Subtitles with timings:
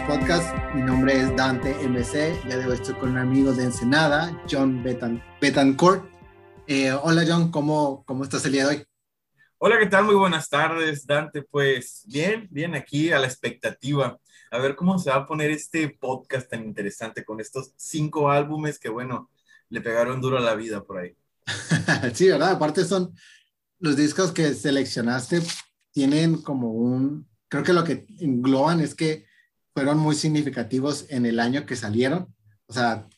[0.00, 0.56] Podcast.
[0.74, 2.40] Mi nombre es Dante MC.
[2.48, 6.02] Ya de hoy estoy con un amigo de Ensenada, John Betan Betancourt.
[6.66, 8.84] Eh, hola John, ¿cómo, ¿cómo estás el día de hoy?
[9.58, 10.04] Hola, ¿qué tal?
[10.06, 11.42] Muy buenas tardes, Dante.
[11.42, 14.18] Pues bien, bien aquí a la expectativa.
[14.50, 18.78] A ver cómo se va a poner este podcast tan interesante con estos cinco álbumes
[18.78, 19.30] que, bueno,
[19.68, 21.14] le pegaron duro a la vida por ahí.
[22.14, 22.52] sí, ¿verdad?
[22.52, 23.14] Aparte son
[23.78, 25.42] los discos que seleccionaste,
[25.90, 29.30] tienen como un, creo que lo que engloban es que
[29.74, 32.34] fueron muy significativos en el año que salieron.
[32.66, 33.08] O sea,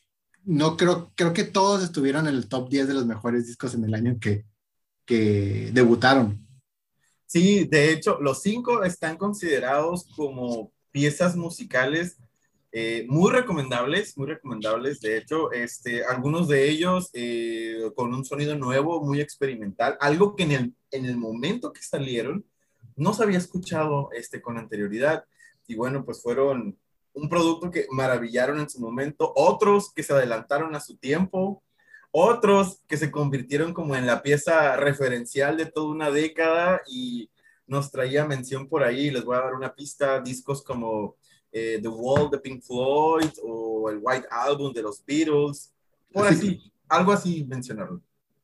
[0.43, 3.83] no creo, creo que todos estuvieron en el top 10 de los mejores discos en
[3.83, 4.45] el año que,
[5.05, 6.45] que debutaron.
[7.25, 12.17] Sí, de hecho, los cinco están considerados como piezas musicales
[12.77, 14.99] eh, muy recomendables, muy recomendables.
[14.99, 20.43] De hecho, este, algunos de ellos eh, con un sonido nuevo, muy experimental, algo que
[20.43, 22.45] en el, en el momento que salieron
[22.97, 25.23] no se había escuchado este, con anterioridad.
[25.67, 26.77] Y bueno, pues fueron
[27.13, 31.63] un producto que maravillaron en su momento, otros que se adelantaron a su tiempo,
[32.11, 37.29] otros que se convirtieron como en la pieza referencial de toda una década y
[37.67, 41.15] nos traía mención por ahí, les voy a dar una pista, discos como
[41.51, 45.71] eh, The Wall de Pink Floyd o el White Album de los Beatles,
[46.11, 48.01] por así, algo así mencionarlo.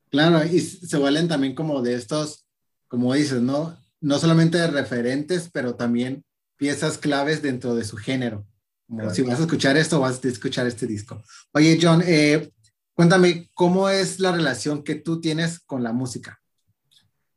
[0.09, 2.45] Claro, y se valen también como de estos,
[2.87, 3.77] como dices, ¿no?
[3.99, 6.25] No solamente de referentes, pero también
[6.61, 8.45] piezas claves dentro de su género.
[8.87, 11.23] Como si vas a escuchar esto, vas a escuchar este disco.
[11.53, 12.51] Oye, John, eh,
[12.93, 16.39] Cuéntame, ¿cómo es la relación que tú tienes con la música?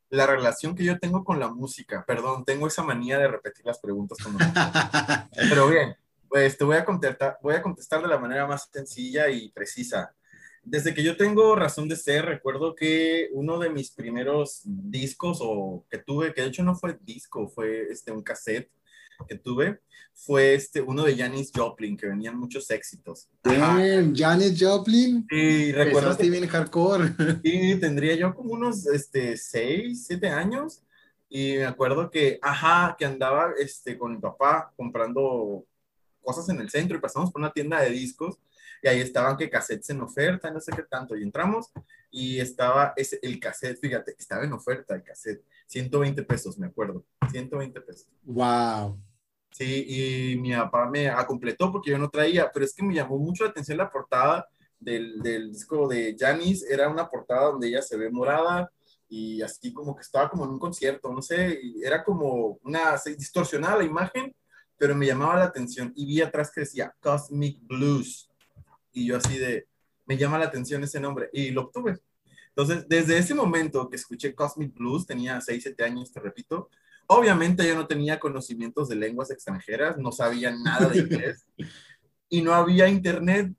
[0.09, 3.79] La relación que yo tengo con la música, perdón, tengo esa manía de repetir las
[3.79, 4.19] preguntas.
[5.49, 5.95] Pero bien,
[6.29, 10.13] pues te voy a, contestar, voy a contestar de la manera más sencilla y precisa.
[10.61, 15.83] Desde que yo tengo razón de ser, recuerdo que uno de mis primeros discos o
[15.89, 18.69] que tuve, que de hecho no fue disco, fue este, un cassette
[19.27, 19.79] que tuve,
[20.13, 23.29] fue este, uno de Janis Joplin, que venían muchos éxitos.
[23.43, 25.25] Janis Joplin.
[25.29, 26.17] Sí, recuerdo.
[26.17, 27.13] Que, bien hardcore.
[27.43, 30.81] Sí, tendría yo como unos este, 6, 7 años.
[31.27, 35.65] Y me acuerdo que, ajá, que andaba este, con mi papá comprando
[36.21, 38.39] cosas en el centro y pasamos por una tienda de discos
[38.85, 41.15] y ahí estaban que cassettes en oferta, no sé qué tanto.
[41.15, 41.71] Y entramos
[42.11, 47.05] y estaba ese, el cassette, fíjate, estaba en oferta el cassette, 120 pesos, me acuerdo,
[47.29, 48.07] 120 pesos.
[48.23, 48.99] Wow.
[49.51, 53.17] Sí, y mi papá me completó porque yo no traía, pero es que me llamó
[53.17, 54.47] mucho la atención la portada
[54.79, 56.63] del, del disco de Janis.
[56.69, 58.69] Era una portada donde ella se ve morada
[59.07, 63.15] y así como que estaba como en un concierto, no sé, era como una, se
[63.15, 64.35] distorsionaba la imagen,
[64.77, 68.29] pero me llamaba la atención y vi atrás que decía Cosmic Blues.
[68.91, 69.67] Y yo así de,
[70.05, 71.99] me llama la atención ese nombre y lo obtuve.
[72.55, 76.69] Entonces, desde ese momento que escuché Cosmic Blues, tenía 6, 7 años, te repito,
[77.07, 81.45] Obviamente yo no tenía conocimientos de lenguas extranjeras, no sabía nada de inglés
[82.29, 83.53] y no había internet.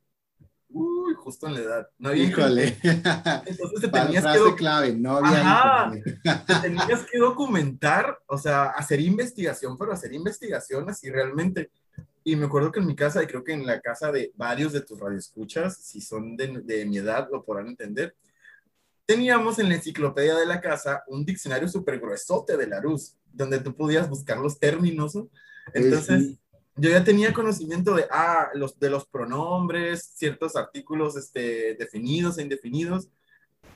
[0.69, 1.89] Uy, justo en la edad.
[1.97, 2.77] No había Híjole.
[2.83, 6.21] Entonces te tenías que clave, no había internet.
[6.47, 11.71] te tenías que documentar, o sea, hacer investigación, pero hacer investigación así realmente.
[12.25, 14.73] Y me acuerdo que en mi casa, y creo que en la casa de varios
[14.73, 18.17] de tus radioescuchas, si son de, de mi edad, lo podrán entender,
[19.07, 23.75] teníamos en la enciclopedia de la casa un diccionario súper gruesote de Larousse, donde tú
[23.75, 25.17] podías buscar los términos.
[25.73, 26.39] Entonces,
[26.75, 32.43] yo ya tenía conocimiento de, ah, los, de los pronombres, ciertos artículos este, definidos e
[32.43, 33.09] indefinidos.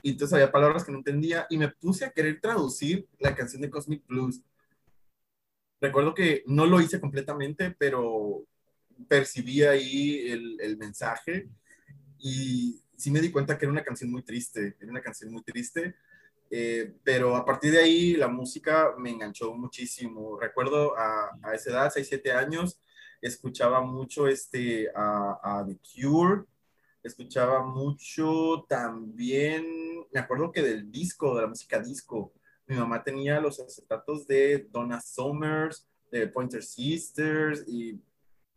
[0.03, 3.63] Y entonces había palabras que no entendía y me puse a querer traducir la canción
[3.63, 4.41] de Cosmic Blues.
[5.81, 8.45] Recuerdo que no lo hice completamente, pero
[9.09, 11.49] percibí ahí el, el mensaje
[12.19, 15.43] y sí me di cuenta que era una canción muy triste, era una canción muy
[15.43, 15.97] triste,
[16.51, 20.39] eh, pero a partir de ahí la música me enganchó muchísimo.
[20.39, 22.81] Recuerdo a, a esa edad, 6, 7 años,
[23.21, 26.45] escuchaba mucho este, a, The Cure,
[27.03, 29.65] escuchaba mucho también,
[30.13, 32.33] me acuerdo que del disco, de la música disco,
[32.67, 38.01] mi mamá tenía los acetatos de Donna Summers, de Pointer Sisters y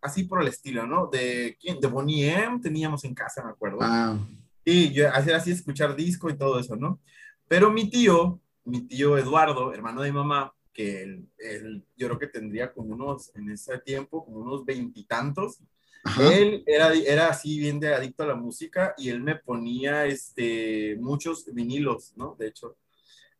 [0.03, 1.07] así por el estilo, ¿no?
[1.07, 1.79] De quién?
[1.79, 3.79] De Bonnie M teníamos en casa, me acuerdo.
[4.65, 6.99] Y yo hacía así escuchar disco y todo eso, ¿no?
[7.47, 12.27] Pero mi tío, mi tío Eduardo, hermano de mi mamá, que él, yo creo que
[12.27, 15.59] tendría como unos, en ese tiempo, como unos veintitantos,
[16.19, 20.97] él era, era así bien de adicto a la música y él me ponía este,
[20.99, 22.35] muchos vinilos, ¿no?
[22.37, 22.75] De hecho,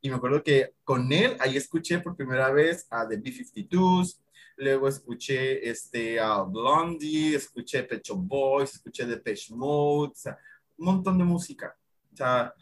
[0.02, 4.20] y me acuerdo que con él ahí escuché por primera vez a The B-52s,
[4.58, 10.30] luego escuché este, a Blondie, escuché Pecho Boys, escuché Depeche Mode, o
[10.78, 11.76] un montón de música.
[12.12, 12.54] O sea,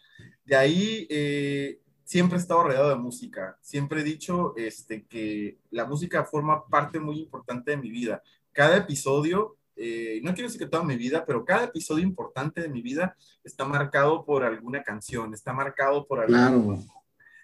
[0.46, 3.58] de ahí eh, siempre he estado rodeado de música.
[3.62, 8.22] Siempre he dicho este, que la música forma parte muy importante de mi vida.
[8.54, 12.68] cada episodio, eh, no quiero decir que toda mi vida, pero cada episodio importante de
[12.68, 16.30] mi vida está marcado por alguna canción, está marcado por algo.
[16.30, 17.01] Claro.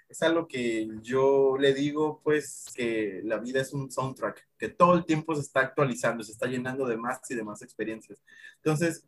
[0.09, 4.95] Es algo que yo le digo, pues, que la vida es un soundtrack, que todo
[4.95, 8.21] el tiempo se está actualizando, se está llenando de más y de más experiencias.
[8.57, 9.03] Entonces,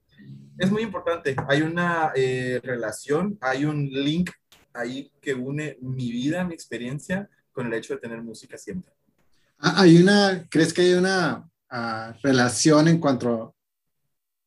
[0.58, 1.36] es muy importante.
[1.48, 4.32] Hay una eh, relación, hay un link
[4.74, 8.94] ahí que une mi vida, mi experiencia, con el hecho de tener música siempre.
[9.58, 13.56] Ah, hay una, ¿crees que hay una ah, relación en cuanto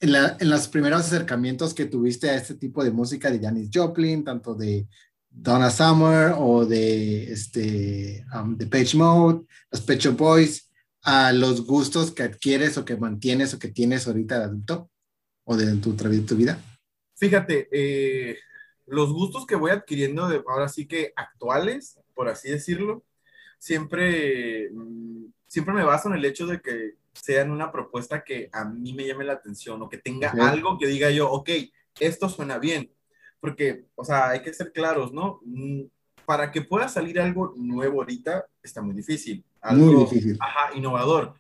[0.01, 4.25] en, en, los primeros acercamientos que tuviste a este tipo de música de Janis Joplin,
[4.25, 4.87] tanto de
[5.33, 10.71] Donna Summer o de este um, de Page Mode, los Pecho Boys,
[11.03, 14.91] a los gustos que adquieres o que mantienes o que tienes ahorita de adulto
[15.45, 16.61] o de tu, tu vida?
[17.17, 18.39] Fíjate, eh,
[18.87, 23.05] los gustos que voy adquiriendo de, ahora sí que actuales, por así decirlo,
[23.59, 28.65] siempre, mm, siempre me baso en el hecho de que sean una propuesta que a
[28.65, 31.51] mí me llame la atención o que tenga algo que diga yo, ok,
[32.01, 32.91] esto suena bien.
[33.43, 35.41] Porque, o sea, hay que ser claros, ¿no?
[35.45, 35.83] Mm,
[36.25, 39.45] para que pueda salir algo nuevo ahorita, está muy difícil.
[39.61, 40.39] Algo, muy difícil.
[40.41, 41.35] Ajá, innovador.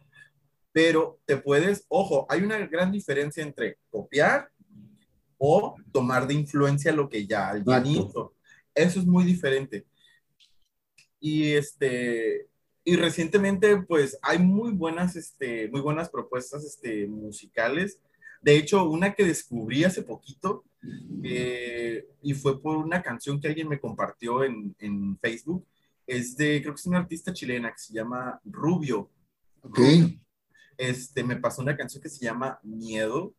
[0.72, 4.50] Pero te puedes, ojo, hay una gran diferencia entre copiar
[5.38, 8.34] o tomar de influencia lo que ya alguien hizo.
[8.74, 9.86] Eso es muy diferente.
[11.20, 12.48] Y este,
[12.84, 18.00] y recientemente, pues, hay muy buenas, este, muy buenas propuestas, este, musicales.
[18.40, 20.64] De hecho, una que descubrí hace poquito,
[21.22, 25.66] eh, y fue por una canción que alguien me compartió en, en, Facebook,
[26.06, 29.10] es de, creo que es una artista chilena que se llama Rubio.
[29.62, 29.78] Ok.
[30.76, 33.34] Este, me pasó una canción que se llama Miedo,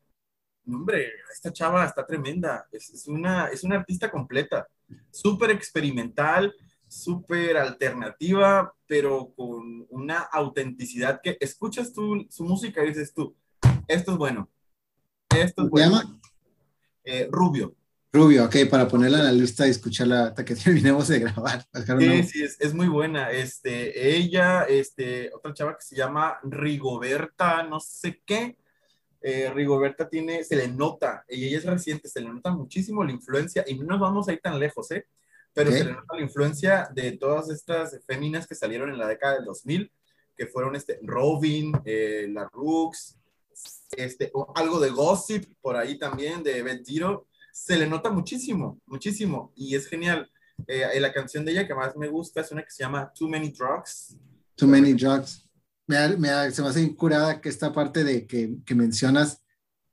[0.68, 4.68] hombre, esta chava está tremenda, es, una, es una artista completa,
[5.12, 6.54] súper experimental,
[6.88, 13.36] súper alternativa, pero con una autenticidad que escuchas tú su música y dices tú,
[13.88, 14.50] esto es bueno,
[15.36, 16.22] esto es bueno.
[17.04, 17.76] Eh, Rubio.
[18.12, 21.66] Rubio, ok, para ponerla en la lista y escucharla hasta que terminemos de grabar.
[22.00, 23.32] Sí, sí, es, es, muy buena.
[23.32, 28.58] Este, ella, este, otra chava que se llama Rigoberta, no sé qué,
[29.26, 33.14] eh, Rigoberta tiene, se le nota, y ella es reciente, se le nota muchísimo la
[33.14, 35.08] influencia, y no nos vamos a ir tan lejos, ¿eh?
[35.54, 39.36] Pero se le nota la influencia de todas estas féminas que salieron en la década
[39.36, 39.90] del 2000,
[40.36, 43.18] que fueron este, Robin, eh, la Rooks,
[43.96, 49.54] este, algo de Gossip por ahí también, de Beth Zero, se le nota muchísimo, muchísimo,
[49.56, 50.30] y es genial.
[50.68, 53.28] Eh, la canción de ella que más me gusta es una que se llama Too
[53.28, 54.16] Many Drugs.
[54.56, 55.44] Too Many Drugs
[55.88, 59.42] me, me, se me hace incurada que esta parte de que, que, mencionas,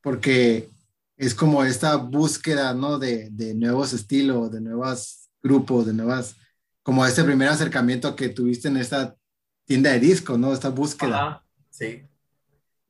[0.00, 0.68] porque
[1.16, 2.98] es como esta búsqueda, ¿no?
[2.98, 6.36] De, de, nuevos estilos, de nuevos grupos, de nuevas,
[6.82, 9.16] como este primer acercamiento que tuviste en esta
[9.64, 10.52] tienda de disco, ¿no?
[10.52, 11.44] Esta búsqueda.
[11.70, 12.02] sí.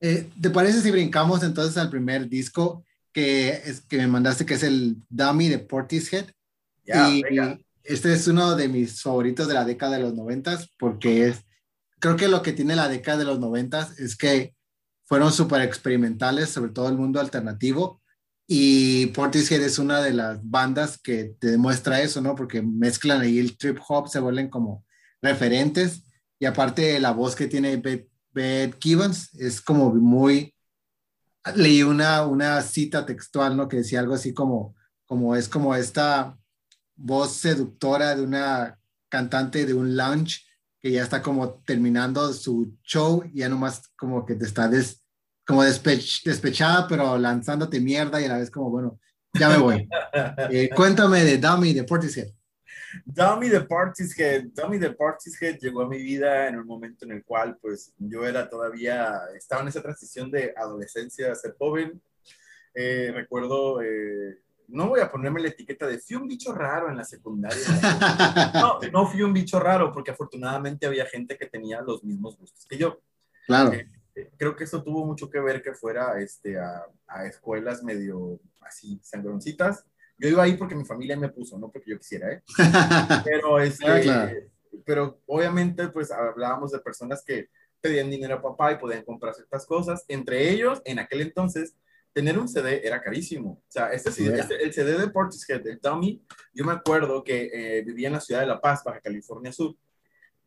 [0.01, 2.83] Eh, ¿Te parece si brincamos entonces al primer disco
[3.13, 6.25] que, es, que me mandaste, que es el Dummy de Portishead?
[6.85, 7.23] y,
[7.83, 11.43] este es uno de mis favoritos de la década de los noventas porque es
[12.01, 14.55] creo que lo que tiene la década de los noventas es que
[15.05, 18.01] fueron súper experimentales, sobre todo el mundo alternativo.
[18.47, 22.35] Y Portishead es una de las bandas que te demuestra eso, ¿no?
[22.35, 24.83] Porque mezclan ahí el trip hop, se vuelven como
[25.21, 26.01] referentes.
[26.39, 30.53] Y aparte la voz que tiene Beth, Beth Gibbons es como muy...
[31.55, 33.67] Leí una, una cita textual, ¿no?
[33.67, 36.37] Que decía algo así como, como es como esta
[36.95, 40.45] voz seductora de una cantante de un lounge
[40.79, 45.03] que ya está como terminando su show, ya nomás como que te está des,
[45.45, 48.99] como despechada, pero lanzándote mierda y a la vez como, bueno,
[49.33, 49.87] ya me voy.
[50.49, 52.27] Eh, cuéntame de Dummy de Portishead.
[53.05, 57.23] Dummy de Portishead, Dummy de Portishead llegó a mi vida en un momento en el
[57.23, 62.01] cual pues yo era todavía, estaba en esa transición de adolescencia a ser joven.
[62.73, 64.39] Eh, recuerdo eh,
[64.71, 67.59] no voy a ponerme la etiqueta de fui un bicho raro en la secundaria.
[68.53, 72.65] No, no fui un bicho raro porque afortunadamente había gente que tenía los mismos gustos
[72.65, 73.01] que yo.
[73.45, 73.73] Claro.
[73.73, 77.83] Eh, eh, creo que eso tuvo mucho que ver que fuera este, a, a, escuelas
[77.83, 79.85] medio así sangroncitas.
[80.21, 82.43] Yo iba ahí porque mi familia me puso, no porque yo quisiera, ¿eh?
[83.25, 84.37] Pero, este, claro.
[84.85, 87.49] pero obviamente pues hablábamos de personas que
[87.81, 90.05] pedían dinero a papá y podían comprar ciertas cosas.
[90.07, 91.75] Entre ellos, en aquel entonces,
[92.13, 93.63] tener un CD era carísimo.
[93.67, 96.23] O sea, este, CD, este, el CD de Portishead, el Dummy,
[96.53, 99.75] yo me acuerdo que eh, vivía en la ciudad de La Paz, Baja California Sur,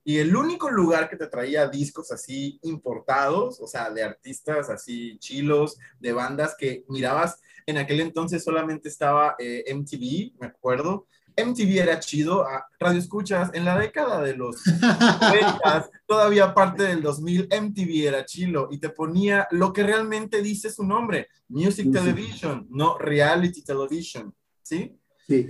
[0.04, 5.16] y el único lugar que te traía discos así importados, o sea, de artistas así
[5.18, 11.06] chilos, de bandas que mirabas, en aquel entonces solamente estaba eh, MTV, me acuerdo,
[11.36, 17.02] MTV era chido, a radio escuchas, en la década de los 90, todavía parte del
[17.02, 22.66] 2000, MTV era chilo y te ponía lo que realmente dice su nombre, Music Television,
[22.70, 24.96] no Reality Television, ¿sí?
[25.26, 25.48] Sí.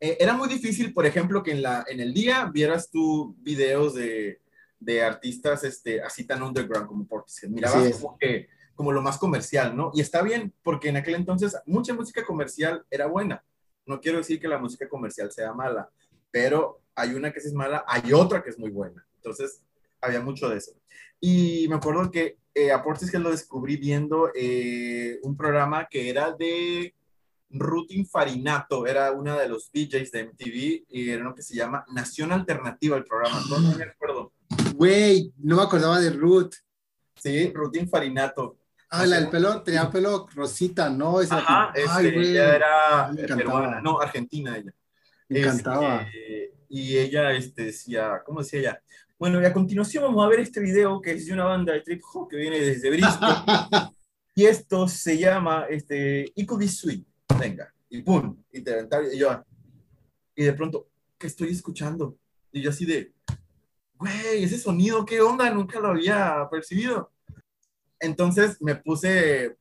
[0.00, 3.94] Eh, era muy difícil, por ejemplo, que en, la, en el día vieras tú videos
[3.94, 4.40] de,
[4.78, 7.50] de artistas este, así tan underground como Portishead.
[7.50, 9.90] Mirabas como, que, como lo más comercial, ¿no?
[9.94, 13.42] Y está bien, porque en aquel entonces mucha música comercial era buena.
[13.86, 15.88] No quiero decir que la música comercial sea mala,
[16.30, 19.06] pero hay una que es mala, hay otra que es muy buena.
[19.16, 19.62] Entonces,
[20.00, 20.72] había mucho de eso.
[21.20, 26.32] Y me acuerdo que eh, a Portishead lo descubrí viendo eh, un programa que era
[26.32, 26.94] de
[27.50, 31.84] Ruth Infarinato era una de los DJs de MTV y era uno que se llama
[31.92, 33.40] Nación Alternativa el programa.
[33.48, 34.32] No, me acuerdo.
[34.74, 36.54] Güey, no me acordaba de Ruth.
[37.14, 38.58] Sí, Ruth Infarinato.
[38.90, 41.20] Ah, la del pelo, tenía pelo rosita, ¿no?
[41.20, 44.72] Esa Ajá, este, ella era peruana, no, argentina ella.
[45.28, 46.02] Me encantaba.
[46.02, 48.82] Este, y ella este, decía, ¿cómo decía ella?
[49.18, 51.80] Bueno, y a continuación vamos a ver este video que es de una banda de
[51.80, 53.28] trip hop que viene desde Bristol.
[54.36, 57.04] y esto se llama este, Equal Sweet
[57.38, 59.44] venga, y pum, aventaba, y yo,
[60.34, 62.18] y de pronto, ¿qué estoy escuchando?
[62.52, 63.12] Y yo así de,
[63.94, 65.50] güey, ese sonido, ¿qué onda?
[65.50, 67.10] Nunca lo había percibido.
[67.98, 69.56] Entonces me puse,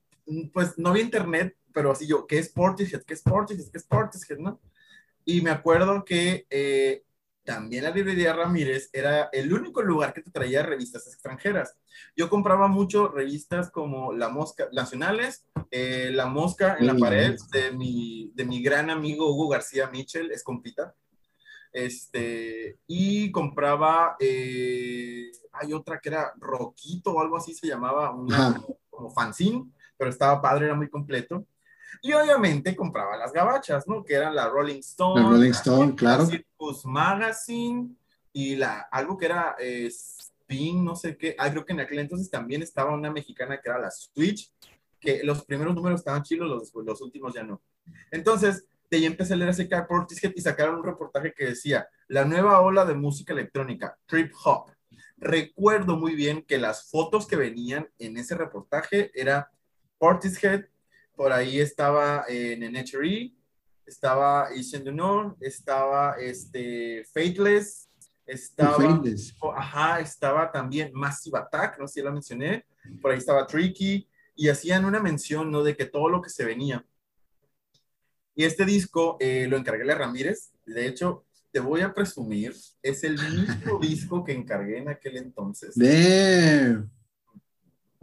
[0.54, 3.04] pues no había internet, pero así yo, ¿qué es Portishead?
[3.04, 3.70] ¿Qué es Portishead?
[3.72, 4.38] ¿Qué es Portishead?
[4.38, 4.60] ¿No?
[5.24, 7.04] Y me acuerdo que eh,
[7.44, 11.78] también la librería Ramírez era el único lugar que te traía revistas extranjeras.
[12.16, 15.46] Yo compraba mucho revistas como La Mosca, nacionales,
[15.78, 20.32] eh, La Mosca en la pared de mi, de mi gran amigo Hugo García Mitchell,
[20.32, 20.96] es compita.
[21.74, 28.64] Este, y compraba, eh, hay otra que era Roquito o algo así se llamaba, una,
[28.90, 29.66] como fanzine,
[29.98, 31.46] pero estaba padre, era muy completo.
[32.02, 34.02] Y obviamente compraba las gabachas, ¿no?
[34.06, 35.24] Que eran la Rolling Stone.
[35.24, 36.26] La Rolling Stone, claro.
[36.26, 37.90] Circus Magazine
[38.32, 41.36] y la, algo que era eh, Spin, no sé qué.
[41.38, 44.50] Ah, creo que en aquel entonces también estaba una mexicana que era la Switch,
[45.06, 47.62] que los primeros números estaban chilos, los, los últimos ya no.
[48.12, 49.88] Entonces, de ahí empecé a leer ese Car
[50.36, 54.72] y sacaron un reportaje que decía, la nueva ola de música electrónica, trip hop.
[55.18, 59.50] Recuerdo muy bien que las fotos que venían en ese reportaje era
[59.98, 60.66] Portishead,
[61.16, 63.36] por ahí estaba eh, Nenechery,
[63.86, 64.86] estaba Ishen
[65.40, 67.90] estaba este, Faithless,
[68.26, 69.02] estaba,
[69.56, 72.66] ajá, estaba también Massive Attack, no sé si la mencioné,
[73.02, 75.64] por ahí estaba Tricky, y hacían una mención, ¿no?
[75.64, 76.86] De que todo lo que se venía.
[78.36, 83.04] Y este disco eh, lo encargué a Ramírez, de hecho, te voy a presumir, es
[83.04, 85.74] el mismo disco que encargué en aquel entonces.
[85.76, 86.92] Damn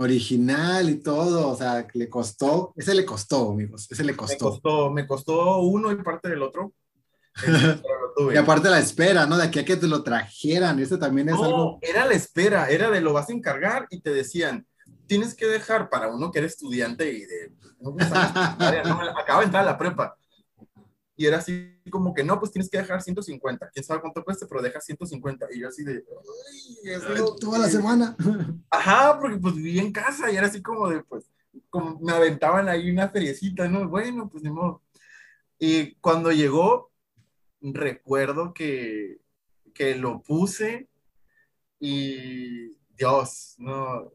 [0.03, 4.45] original y todo, o sea, le costó, ese le costó, amigos, ese le costó.
[4.45, 6.73] Me costó, me costó uno y parte del otro.
[8.33, 9.39] y aparte la espera, ¿no?
[9.39, 11.79] De aquí a que te lo trajeran, eso también es algo...
[11.81, 14.67] era la espera, era de lo vas a encargar y te decían,
[15.07, 17.53] tienes que dejar para uno que era estudiante y de...
[17.81, 17.97] No,
[19.19, 20.17] acaba de entrar a la prepa
[21.23, 23.71] y era así como que no, pues tienes que dejar 150.
[23.71, 25.47] Quién sabe cuánto cuesta, pero deja 150.
[25.53, 28.17] Y yo así de, ay, toda la semana.
[28.71, 31.31] Ajá, porque pues vivía en casa y era así como de, pues,
[31.69, 33.89] como me aventaban ahí una feriecita, ¿no?
[33.89, 34.83] Bueno, pues ni modo.
[35.59, 36.91] Y cuando llegó,
[37.61, 39.21] recuerdo que,
[39.75, 40.89] que lo puse
[41.79, 44.13] y Dios, no,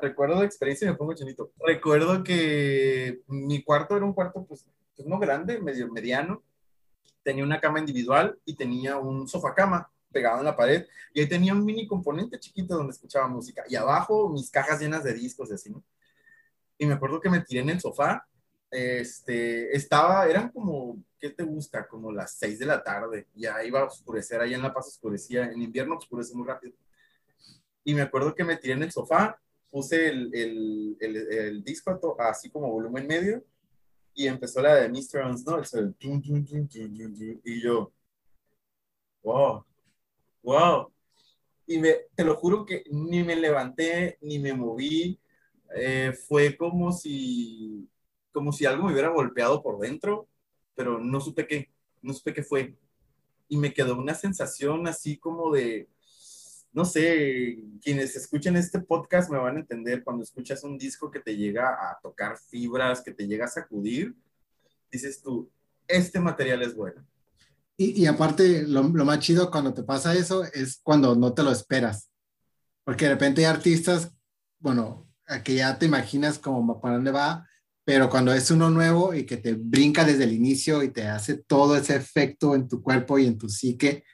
[0.00, 1.52] recuerdo la experiencia y me pongo chinito.
[1.64, 6.42] Recuerdo que mi cuarto era un cuarto, pues, pues, no grande, medio mediano.
[7.22, 10.86] Tenía una cama individual y tenía un sofá cama pegado en la pared.
[11.12, 13.64] Y ahí tenía un mini componente chiquito donde escuchaba música.
[13.68, 15.82] Y abajo mis cajas llenas de discos y así, ¿no?
[16.78, 18.26] Y me acuerdo que me tiré en el sofá.
[18.70, 21.86] Este, estaba, eran como, ¿qué te gusta?
[21.86, 23.28] Como las 6 de la tarde.
[23.34, 25.50] Ya iba a oscurecer, allá en La Paz oscurecía.
[25.50, 26.74] En invierno oscurece muy rápido.
[27.84, 32.16] Y me acuerdo que me tiré en el sofá, puse el, el, el, el disco
[32.18, 33.44] así como volumen medio
[34.14, 35.26] y empezó la de Mr.
[35.26, 35.60] Unsnow,
[37.44, 37.92] y yo,
[39.22, 39.64] wow,
[40.42, 40.92] wow.
[41.66, 45.18] Y me, te lo juro que ni me levanté, ni me moví,
[45.74, 47.88] eh, fue como si,
[48.32, 50.28] como si algo me hubiera golpeado por dentro,
[50.76, 52.76] pero no supe qué, no supe qué fue.
[53.48, 55.88] Y me quedó una sensación así como de,
[56.74, 61.20] no sé, quienes escuchen este podcast me van a entender cuando escuchas un disco que
[61.20, 64.14] te llega a tocar fibras, que te llega a sacudir,
[64.90, 65.48] dices tú,
[65.86, 67.06] este material es bueno.
[67.76, 71.50] Y, aparte, lo, lo, más chido cuando te pasa eso es cuando no te lo
[71.50, 72.08] esperas.
[72.84, 74.12] Porque de repente hay artistas,
[74.60, 75.08] bueno,
[75.42, 77.48] que ya te imaginas como para dónde va,
[77.84, 81.38] pero cuando es uno nuevo y que te brinca desde el inicio y te hace
[81.38, 84.04] todo ese efecto en tu cuerpo y en tu psique,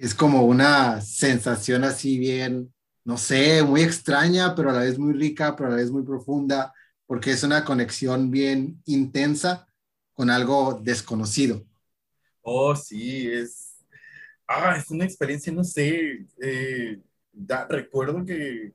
[0.00, 2.72] es como una sensación así bien,
[3.04, 6.02] no sé, muy extraña, pero a la vez muy rica, pero a la vez muy
[6.02, 6.72] profunda,
[7.06, 9.68] porque es una conexión bien intensa
[10.14, 11.62] con algo desconocido.
[12.40, 13.76] Oh, sí, es,
[14.48, 16.98] ah, es una experiencia, no sé, eh,
[17.68, 18.72] recuerdo que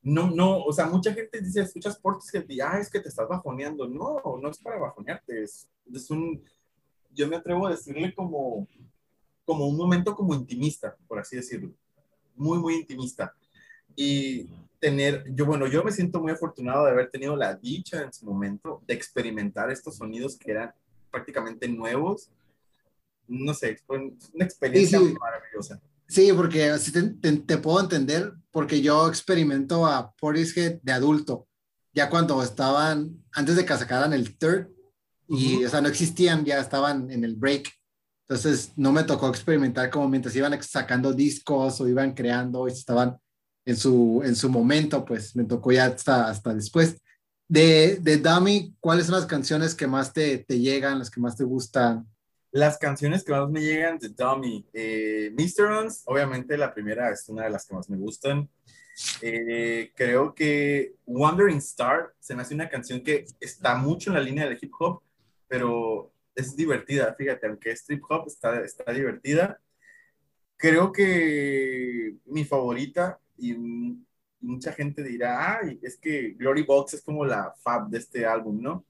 [0.00, 3.86] no, no, o sea, mucha gente dice, escuchas Portishead y, ah, que te estás bajoneando.
[3.86, 6.42] No, no es para bajonearte, es, es un,
[7.10, 8.66] yo me atrevo a decirle como,
[9.44, 11.72] como un momento como intimista, por así decirlo.
[12.36, 13.34] Muy, muy intimista.
[13.94, 14.48] Y
[14.80, 18.26] tener, yo, bueno, yo me siento muy afortunado de haber tenido la dicha en su
[18.26, 20.72] momento de experimentar estos sonidos que eran
[21.10, 22.28] prácticamente nuevos.
[23.26, 25.80] No sé, fue una experiencia maravillosa.
[26.06, 31.48] Sí, porque así te, puedo entender, porque yo experimento a Portishead de adulto,
[31.94, 34.68] ya cuando estaban, antes de que sacaran el third,
[35.26, 37.72] y, o sea, no existían, ya estaban en el break.
[38.28, 43.18] Entonces, no me tocó experimentar como mientras iban sacando discos o iban creando y estaban
[43.66, 46.96] en su, en su momento, pues me tocó ya hasta, hasta después.
[47.46, 51.36] De, de Dummy, ¿cuáles son las canciones que más te, te llegan, las que más
[51.36, 52.06] te gustan?
[52.50, 55.66] Las canciones que más me llegan de Dummy, eh, Mr.
[55.72, 58.48] Ons, obviamente la primera es una de las que más me gustan.
[59.20, 64.22] Eh, creo que Wandering Star se me hace una canción que está mucho en la
[64.22, 65.02] línea del hip hop,
[65.48, 69.60] pero es divertida, fíjate, aunque es trip hop, está, está divertida.
[70.56, 73.54] Creo que mi favorita, y
[74.40, 78.60] mucha gente dirá, ay, es que Glory Box es como la fab de este álbum,
[78.60, 78.84] ¿no?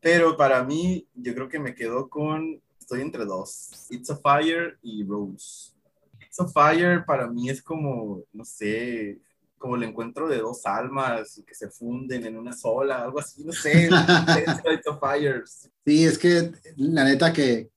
[0.00, 4.78] Pero para mí, yo creo que me quedo con, estoy entre dos, It's a Fire
[4.82, 5.72] y Rose.
[6.20, 9.18] It's a Fire para mí es como, no sé,
[9.58, 13.52] como el encuentro de dos almas que se funden en una sola, algo así, no
[13.52, 13.88] sé.
[15.84, 17.70] sí, es que la neta que,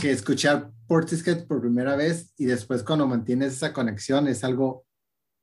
[0.00, 4.84] que escuchar Portishead por primera vez y después cuando mantienes esa conexión es algo,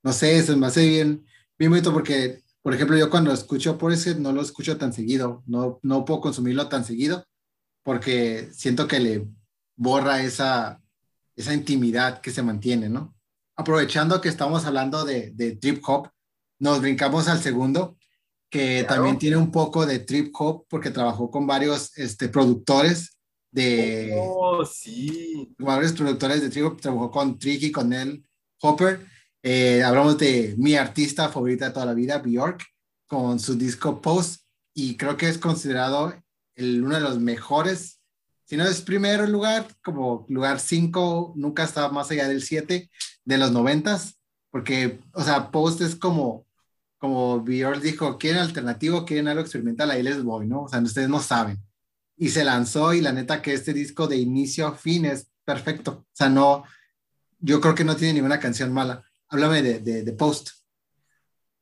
[0.03, 1.25] no sé, se me hace bien,
[1.57, 5.79] bien bonito porque, por ejemplo, yo cuando escucho Portishead no lo escucho tan seguido, no,
[5.81, 7.25] no puedo consumirlo tan seguido
[7.83, 9.27] porque siento que le
[9.75, 10.81] borra esa,
[11.35, 13.14] esa intimidad que se mantiene, ¿no?
[13.55, 16.09] Aprovechando que estamos hablando de, trip hop,
[16.59, 17.97] nos brincamos al segundo,
[18.49, 23.17] que también tiene un poco de trip hop porque trabajó con varios este, productores
[23.51, 24.15] de...
[24.17, 25.53] Oh, sí.
[25.57, 28.25] Varios productores de trip hop, trabajó con Tricky, con él,
[28.61, 29.05] Hopper.
[29.43, 32.63] Eh, hablamos de mi artista favorita de toda la vida, Bjork,
[33.07, 34.41] con su disco Post,
[34.73, 36.13] y creo que es considerado
[36.55, 38.01] el, uno de los mejores,
[38.45, 42.89] si no es primero lugar, como lugar 5, nunca está más allá del 7,
[43.25, 44.19] de los noventas,
[44.51, 46.45] porque, o sea, Post es como,
[46.99, 50.63] como Björk dijo, quieren alternativo, quieren algo experimental, ahí les voy, ¿no?
[50.63, 51.57] O sea, ustedes no saben.
[52.17, 56.05] Y se lanzó y la neta que este disco de inicio a fin es perfecto.
[56.05, 56.63] O sea, no,
[57.39, 59.03] yo creo que no tiene ninguna canción mala.
[59.27, 60.51] Háblame de, de, Post.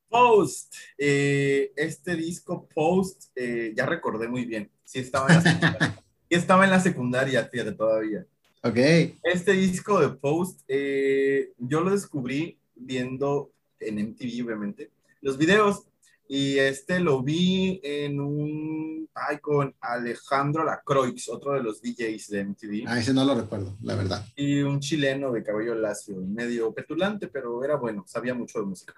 [0.10, 4.70] Post, eh, este disco Post, eh, ya recordé muy bien.
[4.84, 6.00] Sí, estaba en la
[6.34, 8.26] estaba en la secundaria, fíjate, todavía.
[8.64, 8.78] Ok.
[9.24, 14.90] Este disco de Post, eh, yo lo descubrí viendo en MTV, obviamente,
[15.22, 15.84] los videos.
[16.28, 19.10] Y este lo vi en un.
[19.14, 22.84] Ay, con Alejandro Lacroix, otro de los DJs de MTV.
[22.88, 24.26] Ah, ese no lo recuerdo, la verdad.
[24.36, 28.96] Y un chileno de cabello lacio, medio petulante, pero era bueno, sabía mucho de música.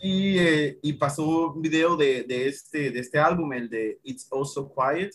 [0.00, 4.26] Y, eh, y pasó un video de, de, este, de este álbum, el de It's
[4.30, 5.14] Also Quiet.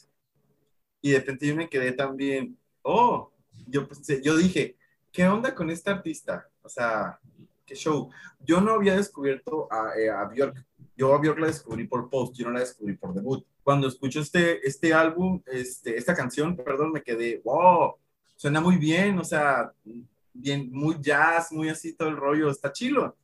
[1.01, 3.31] Y de repente yo me quedé también, oh,
[3.67, 3.87] yo,
[4.23, 4.77] yo dije,
[5.11, 6.47] ¿qué onda con esta artista?
[6.61, 7.19] O sea,
[7.65, 8.09] qué show.
[8.39, 10.65] Yo no había descubierto a, eh, a Björk.
[10.95, 13.45] Yo a Björk la descubrí por post, yo no la descubrí por debut.
[13.63, 17.95] Cuando escucho este, este álbum, este, esta canción, perdón, me quedé, wow,
[18.35, 19.71] suena muy bien, o sea,
[20.33, 23.15] bien, muy jazz, muy así todo el rollo, está chilo.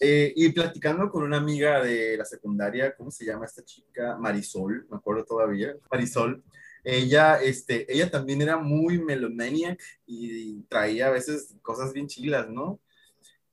[0.00, 4.16] Eh, y platicando con una amiga de la secundaria, ¿cómo se llama esta chica?
[4.16, 6.42] Marisol, me acuerdo todavía, Marisol.
[6.84, 12.80] Ella, este, ella también era muy melomaniac y traía a veces cosas bien chilas, ¿no?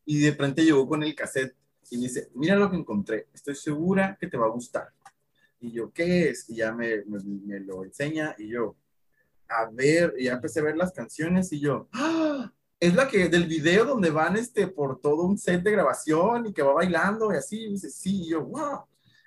[0.05, 1.55] Y de repente llegó con el cassette
[1.89, 4.89] y me dice, mira lo que encontré, estoy segura que te va a gustar.
[5.59, 6.49] Y yo, ¿qué es?
[6.49, 8.75] Y ya me, me, lo enseña y yo,
[9.47, 12.51] a ver, y ya empecé a ver las canciones y yo, ¡Ah!
[12.79, 16.53] Es la que del video donde van este, por todo un set de grabación y
[16.53, 17.63] que va bailando y así.
[17.63, 18.85] Y dice, sí, y yo, wow.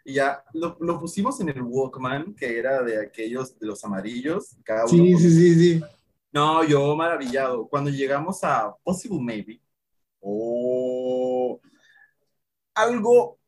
[0.08, 4.56] Y ya lo, lo, pusimos en el Walkman, que era de aquellos, de los amarillos.
[4.64, 5.84] Cada uno sí, sí, sí, sí.
[6.32, 7.68] No, yo maravillado.
[7.68, 9.60] Cuando llegamos a Possible Maybe,
[10.20, 11.60] oh,
[12.72, 13.38] algo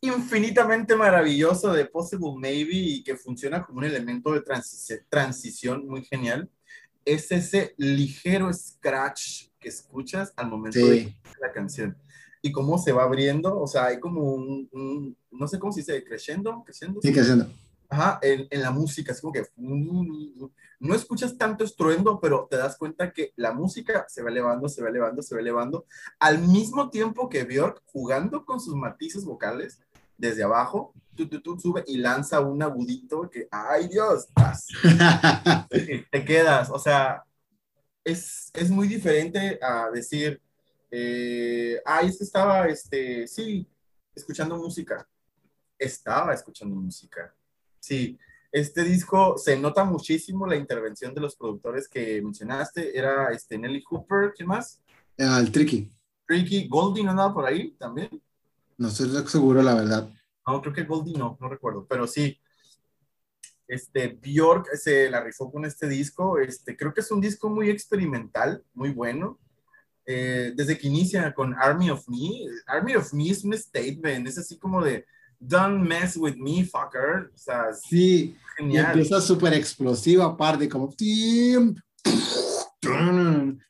[0.00, 4.44] infinitamente maravilloso de Possible Maybe y que funciona como un elemento de
[5.08, 6.48] transición muy genial
[7.04, 11.96] es ese ligero scratch que escuchas al momento de la canción.
[12.44, 16.04] Y cómo se va abriendo, o sea, hay como un, no sé cómo se dice,
[16.04, 17.00] creciendo, creciendo.
[17.00, 17.46] Sí, creciendo.
[17.88, 22.76] Ajá, en, en, la música, es como que no escuchas tanto estruendo, pero te das
[22.76, 25.86] cuenta que la música se va elevando, se va elevando, se va elevando,
[26.18, 29.80] al mismo tiempo que Björk jugando con sus matices vocales
[30.18, 34.28] desde abajo, tú, tú, tú sube y lanza un agudito que, ay Dios,
[36.10, 37.24] te quedas, o sea,
[38.04, 40.42] es, es muy diferente a decir,
[40.96, 43.66] eh, ay, es que estaba, este, sí,
[44.14, 45.08] escuchando música,
[45.76, 47.34] estaba escuchando música,
[47.80, 48.16] sí,
[48.54, 52.96] este disco se nota muchísimo la intervención de los productores que mencionaste.
[52.96, 54.80] Era este Nelly Hooper, ¿quién más?
[55.16, 55.90] el Tricky.
[56.24, 58.22] Tricky, Goldie no andaba por ahí también.
[58.78, 60.08] No estoy seguro, la verdad.
[60.46, 62.40] No, creo que Goldie no, no recuerdo, pero sí.
[63.66, 66.38] Este, Bjork se la rifó con este disco.
[66.38, 69.40] Este, creo que es un disco muy experimental, muy bueno.
[70.06, 72.46] Eh, desde que inicia con Army of Me.
[72.66, 75.06] Army of Me es un statement, es así como de
[75.38, 77.30] Don't mess with me, fucker.
[77.34, 78.86] O sea, sí, genial.
[78.86, 80.94] Y empieza súper explosivo, aparte, como.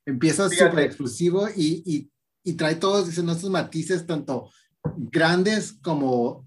[0.05, 2.11] Empieza súper explosivo y, y,
[2.43, 4.51] y, trae todos esos matices, tanto
[4.97, 6.45] grandes como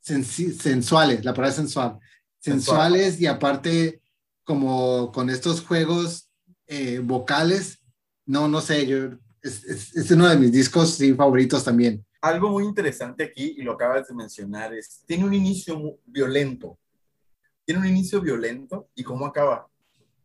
[0.00, 1.98] sensuales, la palabra sensual.
[2.38, 4.00] Sensuales y aparte,
[4.44, 6.30] como con estos juegos
[6.68, 7.80] eh, vocales,
[8.26, 8.98] no, no sé, yo,
[9.42, 13.62] es, es, es, uno de mis discos sí, favoritos también algo muy interesante aquí, y
[13.62, 16.78] lo acabas de mencionar, es, tiene un inicio violento.
[17.64, 19.68] Tiene un inicio violento y cómo acaba.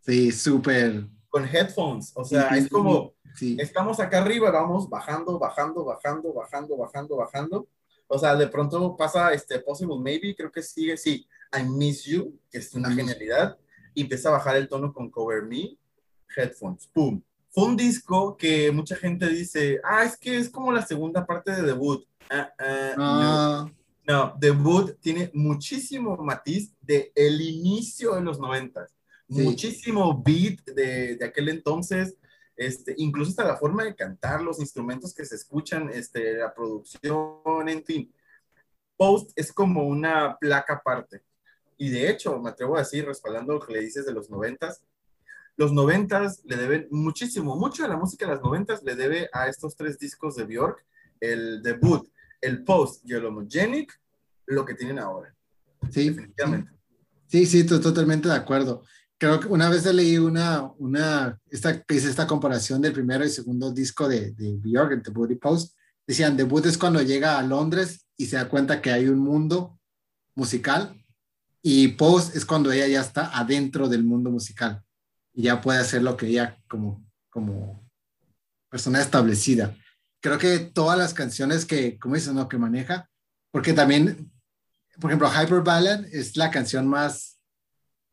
[0.01, 1.07] Sí, súper.
[1.29, 3.13] Con headphones, o sea, es como,
[3.57, 7.67] estamos acá arriba, vamos bajando, bajando, bajando, bajando, bajando, bajando.
[8.07, 11.25] O sea, de pronto pasa este Possible Maybe, creo que sigue, sí,
[11.57, 13.57] I Miss You, que es una genialidad,
[13.93, 15.77] y empieza a bajar el tono con Cover Me,
[16.35, 17.21] headphones, ¡pum!
[17.51, 21.51] Fue un disco que mucha gente dice, ah, es que es como la segunda parte
[21.51, 22.05] de debut.
[22.29, 23.75] Ah, ah, no.
[24.07, 28.95] no, debut tiene muchísimo matiz de el inicio de los noventas,
[29.27, 32.15] muchísimo beat de, de, aquel entonces,
[32.55, 37.67] este, incluso hasta la forma de cantar, los instrumentos que se escuchan, este, la producción,
[37.67, 38.13] en fin.
[38.95, 41.21] Post es como una placa aparte.
[41.77, 44.83] Y de hecho, me atrevo a decir, respaldando lo que le dices de los noventas,
[45.61, 49.47] los noventas le deben muchísimo, mucho de la música de las noventas le debe a
[49.47, 50.83] estos tres discos de Bjork,
[51.19, 52.09] el debut,
[52.41, 53.93] el post y el homogenic,
[54.47, 55.35] lo que tienen ahora.
[55.91, 56.71] Sí, definitivamente.
[57.27, 58.81] Sí, sí, totalmente de acuerdo.
[59.19, 64.09] Creo que una vez leí una, una, esta, esta comparación del primero y segundo disco
[64.09, 65.77] de, de Bjork, el debut y post.
[66.07, 69.79] Decían, debut es cuando llega a Londres y se da cuenta que hay un mundo
[70.33, 70.99] musical
[71.61, 74.83] y post es cuando ella ya está adentro del mundo musical
[75.33, 77.87] y ya puede hacer lo que ella como, como
[78.69, 79.75] persona establecida.
[80.21, 82.47] Creo que todas las canciones que, como dices, ¿no?
[82.47, 83.09] que maneja,
[83.51, 84.31] porque también,
[84.99, 87.39] por ejemplo, Hyper Ballad es la canción más,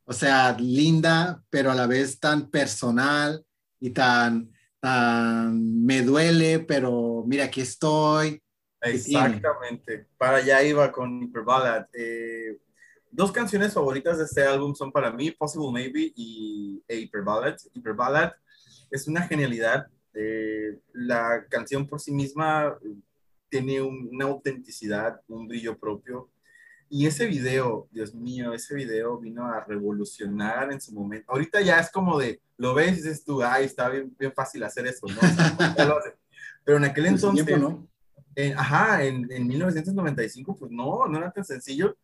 [0.05, 3.45] o sea, linda, pero a la vez tan personal
[3.79, 4.51] y tan,
[4.81, 8.43] tan me duele, pero mira, aquí estoy.
[8.81, 11.87] Exactamente, para allá iba con Hyper Ballad.
[11.93, 12.59] Eh,
[13.11, 17.57] dos canciones favoritas de este álbum son para mí Possible Maybe y Hyper Ballad.
[17.75, 18.33] Hyper Ballad
[18.91, 19.87] es una genialidad.
[20.15, 22.77] Eh, la canción por sí misma
[23.49, 26.31] tiene una autenticidad, un brillo propio.
[26.91, 31.31] Y ese video, Dios mío, ese video vino a revolucionar en su momento.
[31.33, 34.63] Ahorita ya es como de, lo ves y dices tú, ay, está bien, bien fácil
[34.63, 35.21] hacer eso, ¿no?
[36.65, 37.87] Pero en aquel entonces, ¿no?
[38.57, 41.97] ajá, en, en 1995, pues no, no era tan sencillo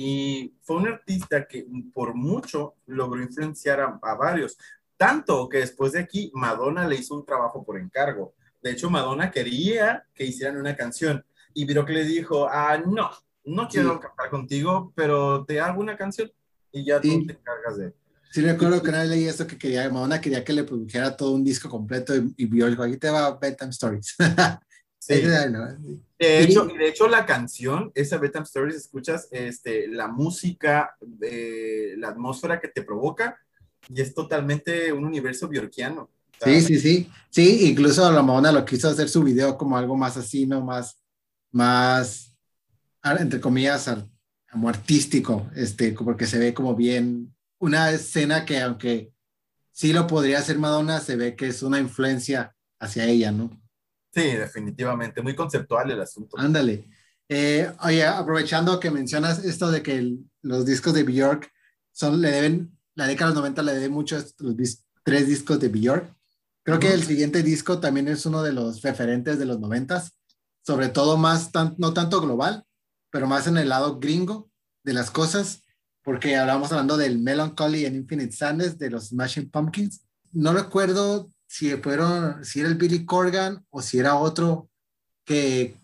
[0.00, 4.56] y fue un artista que por mucho logró influenciar a, varios,
[4.96, 8.32] tanto que después de aquí Madonna le hizo un trabajo por encargo.
[8.62, 13.10] De hecho, Madonna quería que hicieran una canción y que le dijo, ah, no,
[13.42, 16.30] no quiero cantar contigo, pero te hago una canción
[16.70, 17.92] y ya tú te encargas de...
[18.30, 21.32] Sí, recuerdo que una vez leí esto que quería, Madonna quería que le produjera todo
[21.32, 24.14] un disco completo y, y vio, dijo, aquí te va Bedtime Stories.
[26.18, 32.08] De hecho, de hecho, la canción, esa Bedtime Stories, escuchas este, la música, eh, la
[32.08, 33.38] atmósfera que te provoca
[33.88, 36.10] y es totalmente un universo biorquiano.
[36.42, 37.10] Sí, sí, sí.
[37.30, 40.60] Sí, incluso la Madonna lo quiso hacer su video como algo más así, ¿no?
[40.60, 41.00] Más,
[41.52, 42.36] más,
[43.18, 43.88] entre comillas,
[44.50, 49.12] como artístico, este, porque se ve como bien una escena que aunque
[49.72, 53.50] sí lo podría hacer Madonna, se ve que es una influencia hacia ella, ¿no?
[54.18, 56.38] Sí, definitivamente, muy conceptual el asunto.
[56.38, 56.88] Ándale.
[57.28, 61.50] Eh, oye, aprovechando que mencionas esto de que los discos de Bjork
[61.92, 64.56] son, le deben, la década de los 90 le debe mucho a los
[65.04, 66.14] tres discos de Bjork.
[66.64, 70.04] Creo que el siguiente disco también es uno de los referentes de los 90
[70.68, 72.62] sobre todo más, no tanto global,
[73.10, 74.50] pero más en el lado gringo
[74.84, 75.62] de las cosas,
[76.02, 80.02] porque hablábamos hablando del Melancholy and Infinite Sadness de los Smashing Pumpkins.
[80.32, 84.68] No recuerdo si fueron, si era el Billy Corgan o si era otro
[85.24, 85.76] que,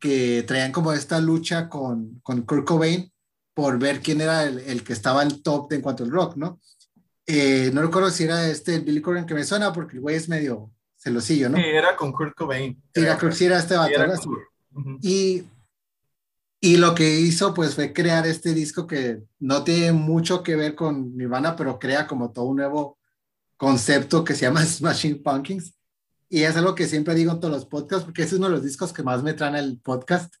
[0.00, 3.10] que traían como esta lucha con, con Kurt Cobain
[3.54, 6.60] por ver quién era el, el que estaba al top en cuanto al rock, ¿no?
[7.24, 10.28] Eh, no recuerdo si era este Billy Corgan que me suena porque el güey es
[10.28, 11.56] medio celosillo, ¿no?
[11.56, 12.82] Sí, era con Kurt Cobain.
[12.92, 13.92] Sí, era, creo era este vato.
[15.02, 15.44] y,
[16.60, 20.74] y lo que hizo pues fue crear este disco que no tiene mucho que ver
[20.74, 22.98] con Nirvana, pero crea como todo un nuevo
[23.62, 25.72] concepto que se llama Smashing Pumpkins.
[26.28, 28.64] Y es algo que siempre digo en todos los podcasts, porque es uno de los
[28.64, 30.34] discos que más me traen el podcast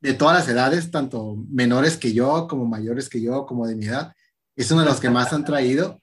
[0.00, 3.86] de todas las edades, tanto menores que yo, como mayores que yo, como de mi
[3.86, 4.12] edad.
[4.56, 6.00] Es uno de los que más han traído.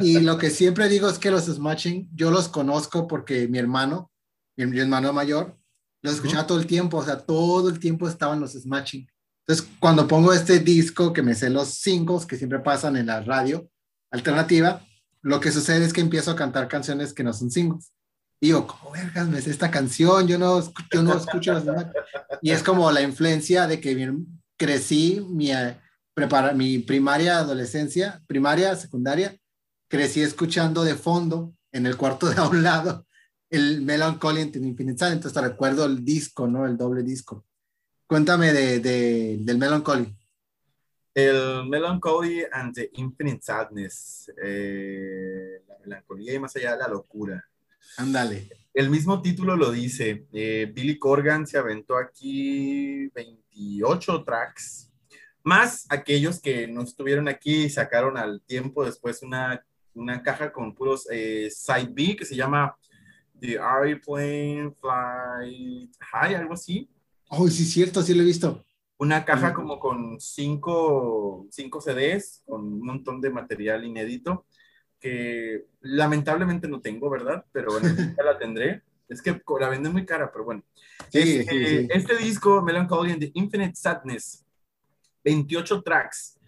[0.00, 4.10] Y lo que siempre digo es que los Smashing, yo los conozco porque mi hermano,
[4.56, 5.58] mi, hermano mayor,
[6.00, 9.06] los escuchaba todo el tiempo, o sea, todo el tiempo estaban los Smashing.
[9.46, 13.20] Entonces, cuando pongo este disco, que me sé los singles que siempre pasan en la
[13.20, 13.68] radio
[14.10, 14.82] alternativa,
[15.24, 17.92] lo que sucede es que empiezo a cantar canciones que no son singles.
[18.40, 20.28] Y digo, ¿cómo vergas me sé esta canción?
[20.28, 20.60] Yo no,
[20.92, 21.64] yo no escucho las
[22.42, 24.12] Y es como la influencia de que
[24.58, 25.50] crecí, mi,
[26.12, 29.34] prepara, mi primaria, adolescencia, primaria, secundaria,
[29.88, 33.06] crecí escuchando de fondo en el cuarto de a un lado
[33.54, 36.66] el Melancholy in Infinite entonces te recuerdo el disco, ¿no?
[36.66, 37.44] El doble disco.
[38.06, 40.14] Cuéntame de, de, del Melancholy.
[41.14, 47.44] El Melancholy and the Infinite Sadness, eh, la melancolía y más allá de la locura.
[47.96, 48.48] Ándale.
[48.72, 50.26] El mismo título lo dice.
[50.32, 54.90] Eh, Billy Corgan se aventó aquí 28 tracks
[55.44, 60.74] más aquellos que no estuvieron aquí y sacaron al tiempo después una, una caja con
[60.74, 62.74] puros eh, Side B que se llama
[63.38, 66.88] The Airplane Flight High, algo así.
[67.28, 68.64] Oh, sí, cierto, sí lo he visto.
[68.98, 74.46] Una caja como con cinco, cinco CDs, con un montón de material inédito,
[75.00, 77.44] que lamentablemente no tengo, ¿verdad?
[77.52, 78.82] Pero bueno, ya la tendré.
[79.08, 80.62] Es que la venden muy cara, pero bueno.
[81.10, 81.88] Sí, este, sí, sí.
[81.90, 84.44] este disco, Melancholy and the Infinite Sadness,
[85.24, 86.38] 28 tracks.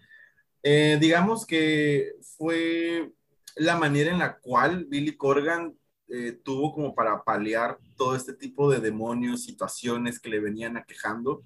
[0.63, 3.11] Eh, digamos que fue
[3.55, 5.77] la manera en la cual Billy Corgan
[6.09, 11.43] eh, tuvo como para paliar todo este tipo de demonios, situaciones que le venían aquejando.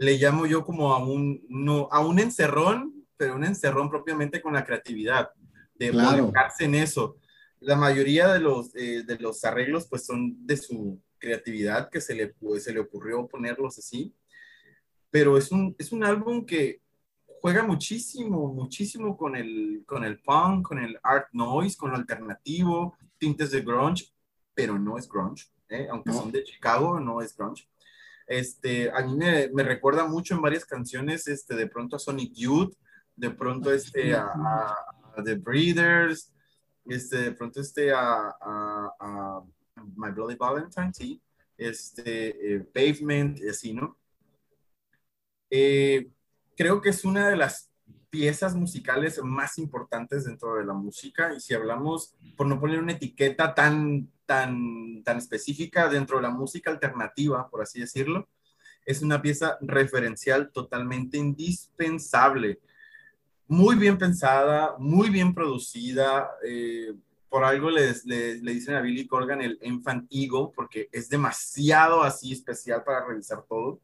[0.00, 4.54] Le llamo yo como a un, no, a un encerrón, pero un encerrón propiamente con
[4.54, 5.30] la creatividad,
[5.74, 6.32] de claro.
[6.58, 7.16] en eso.
[7.60, 12.14] La mayoría de los, eh, de los arreglos pues son de su creatividad que se
[12.14, 14.14] le, pues, se le ocurrió ponerlos así
[15.10, 16.80] pero es un, es un álbum que
[17.40, 22.96] juega muchísimo, muchísimo con el, con el punk, con el art noise, con lo alternativo,
[23.18, 24.06] tintes de grunge,
[24.54, 25.88] pero no es grunge, ¿eh?
[25.90, 27.68] aunque son de Chicago, no es grunge.
[28.30, 32.32] Este, a mí me, me, recuerda mucho en varias canciones, este, de pronto a Sonic
[32.32, 32.76] Youth,
[33.16, 36.32] de pronto este, a, a, The Breeders,
[36.84, 39.42] este, de pronto este a, a
[39.96, 41.20] My Bloody Valentine, sí,
[41.58, 43.98] este, eh, Pavement, así, ¿no?
[45.50, 46.08] Eh,
[46.56, 47.68] creo que es una de las
[48.10, 52.92] piezas musicales más importantes dentro de la música y si hablamos, por no poner una
[52.92, 58.28] etiqueta tan, tan, tan específica dentro de la música alternativa, por así decirlo,
[58.86, 62.60] es una pieza referencial totalmente indispensable,
[63.48, 66.30] muy bien pensada, muy bien producida.
[66.46, 66.94] Eh,
[67.28, 67.92] por algo le,
[68.40, 73.80] dicen a Billy Corgan el infant ego, porque es demasiado así especial para revisar todo.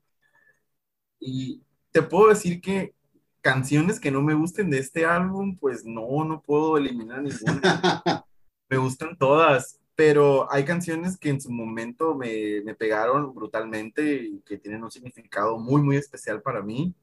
[1.18, 2.94] Y te puedo decir que
[3.40, 7.82] canciones que no me gusten de este álbum, pues no, no puedo eliminar ninguna.
[8.68, 14.40] me gustan todas, pero hay canciones que en su momento me, me, pegaron brutalmente y
[14.40, 16.94] que tienen un significado muy, muy especial para mí.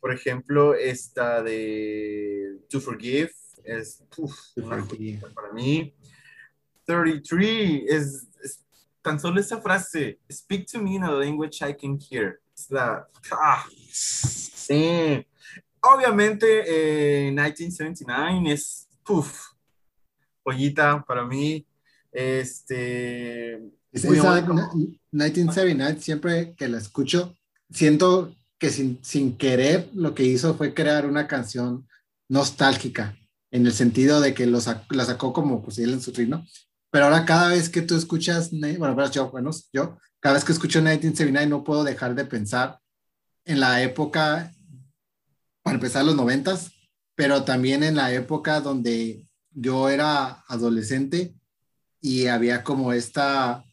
[0.00, 3.30] Por ejemplo, esta de To Forgive
[3.62, 4.02] es
[4.56, 4.84] una
[5.34, 5.94] para mí.
[6.86, 8.64] 33 es, es
[9.02, 13.06] tan solo esa frase, Speak to me in a language I can hear la...
[13.30, 15.26] Ah, sí.
[15.80, 19.52] Obviamente, 1979 eh, es, uf,
[20.42, 21.66] pollita para mí.
[22.12, 23.54] Este...
[23.90, 27.36] Es esa, 1979, siempre que la escucho,
[27.70, 31.86] siento que sin, sin querer lo que hizo fue crear una canción
[32.28, 33.18] nostálgica,
[33.50, 34.58] en el sentido de que lo
[34.90, 36.46] la sacó como pues él en su ritmo.
[36.90, 40.78] Pero ahora cada vez que tú escuchas, bueno, yo, bueno, yo cada vez que escucho
[40.78, 42.78] 1979 no puedo dejar de pensar
[43.44, 44.52] en la época,
[45.62, 46.70] para empezar los noventas,
[47.14, 51.34] pero también en la época donde yo era adolescente
[52.02, 53.64] y había como esta,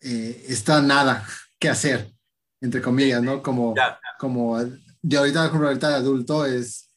[0.00, 1.26] eh, esta nada
[1.58, 2.10] que hacer,
[2.60, 3.42] entre comillas, ¿no?
[3.42, 3.74] Como,
[4.18, 4.62] como
[5.02, 6.88] de ahorita, como ahorita de adulto es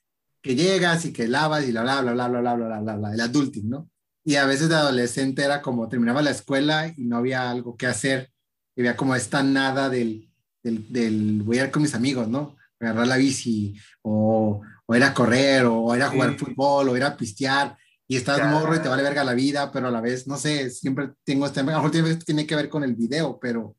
[0.41, 3.13] que llegas y que lavas y bla, bla, bla, bla, bla, bla, bla, bla, bla,
[3.13, 3.89] el adulting, ¿no?
[4.23, 7.87] Y a veces de adolescente era como terminaba la escuela y no había algo que
[7.87, 8.31] hacer,
[8.75, 10.29] y había como esta nada del,
[10.61, 12.55] del, del voy a ir con mis amigos, ¿no?
[12.79, 17.03] Agarrar la bici, o, o ir a correr, o ir a jugar fútbol, o ir
[17.03, 17.75] a pistear,
[18.07, 20.69] y estás morro y te vale verga la vida, pero a la vez, no sé,
[20.69, 23.75] siempre tengo este, a lo mejor tiene, tiene que ver con el video, pero,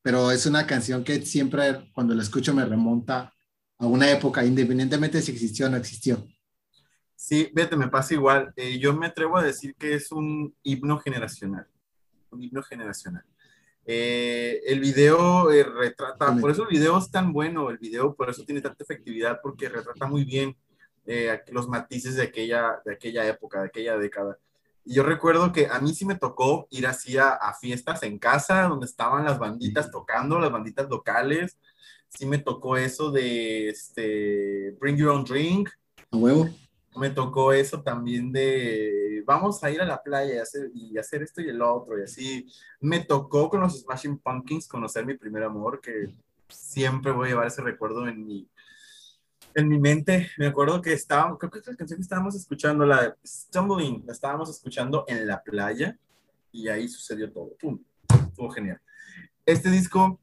[0.00, 3.32] pero es una canción que siempre cuando la escucho me remonta
[3.78, 6.26] a una época, independientemente de si existió o no existió.
[7.14, 8.52] Sí, vete, me pasa igual.
[8.56, 11.66] Eh, yo me atrevo a decir que es un himno generacional.
[12.30, 13.24] Un himno generacional.
[13.84, 18.28] Eh, el video eh, retrata, por eso el video es tan bueno, el video por
[18.28, 20.56] eso tiene tanta efectividad, porque retrata muy bien
[21.48, 24.38] los matices de aquella, de aquella época, de aquella década.
[24.84, 28.18] Y yo recuerdo que a mí sí me tocó ir así a, a fiestas en
[28.18, 31.58] casa, donde estaban las banditas tocando, las banditas locales,
[32.08, 35.70] sí me tocó eso de este, Bring Your Own Drink.
[36.10, 36.48] A huevo.
[36.96, 41.22] Me tocó eso también de vamos a ir a la playa y hacer, y hacer
[41.22, 42.46] esto y el otro y así.
[42.80, 46.14] Me tocó con los Smashing Pumpkins conocer mi primer amor, que
[46.48, 48.48] siempre voy a llevar ese recuerdo en mi,
[49.58, 50.30] en mi mente.
[50.38, 54.04] Me acuerdo que estábamos, creo que es la canción que estábamos escuchando, la de Stumbling,
[54.06, 55.98] la estábamos escuchando en la playa
[56.52, 57.56] y ahí sucedió todo.
[57.60, 57.82] ¡Pum!
[58.08, 58.80] Estuvo genial.
[59.44, 60.20] Este disco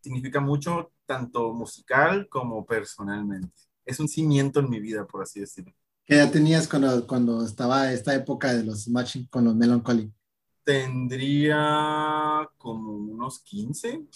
[0.00, 3.54] significa mucho tanto musical como personalmente.
[3.84, 5.72] Es un cimiento en mi vida, por así decirlo.
[6.04, 10.12] ¿Qué edad tenías cuando, cuando estaba esta época de los matching con los Melancholy?
[10.64, 14.06] Tendría como unos 15.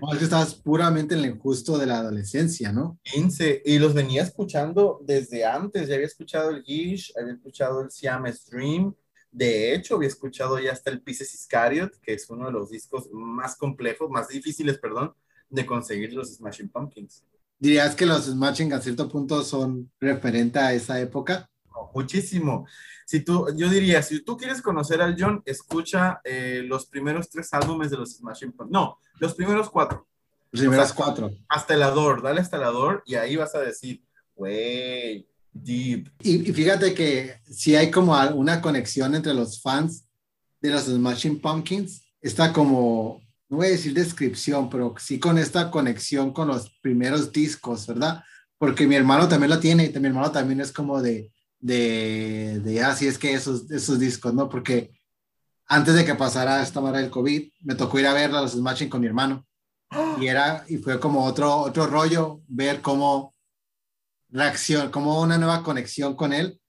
[0.00, 2.98] No, es que estabas puramente en el injusto de la adolescencia, ¿no?
[3.02, 3.62] 15.
[3.64, 5.88] Y los venía escuchando desde antes.
[5.88, 8.94] Ya había escuchado el Gish, había escuchado el Siamese Dream,
[9.32, 13.08] de hecho, había escuchado ya hasta el Pieces Iscariot, que es uno de los discos
[13.10, 15.14] más complejos, más difíciles, perdón,
[15.48, 17.24] de conseguir los Smashing Pumpkins.
[17.58, 21.48] ¿Dirías que los Smashing a cierto punto son referente a esa época?
[21.94, 22.66] Muchísimo.
[23.06, 27.52] Si tú, yo diría, si tú quieres conocer al John, escucha eh, los primeros tres
[27.52, 28.72] álbumes de los Smashing Pumpkins.
[28.72, 30.06] No, los primeros cuatro.
[30.50, 31.30] Los primeros cuatro.
[31.48, 34.02] Hasta el Ador, dale hasta el Ador y ahí vas a decir,
[34.34, 36.10] güey, Deep.
[36.22, 40.06] Y, fíjate que si hay como una conexión entre los fans
[40.62, 42.02] de los Smashing Pumpkins.
[42.20, 47.32] Está como, no voy a decir descripción, pero sí con esta conexión con los primeros
[47.32, 48.22] discos, ¿verdad?
[48.58, 51.32] Porque mi hermano también lo tiene y mi hermano también es como de,
[51.62, 54.48] de, de así ah, es que esos, esos discos, ¿no?
[54.48, 54.90] Porque
[55.66, 58.52] antes de que pasara esta mara del COVID, me tocó ir a ver a los
[58.52, 59.46] Smashing con mi hermano.
[60.20, 63.34] Y era, y fue como otro, otro rollo ver cómo
[64.28, 66.60] reacción, como una nueva conexión con él,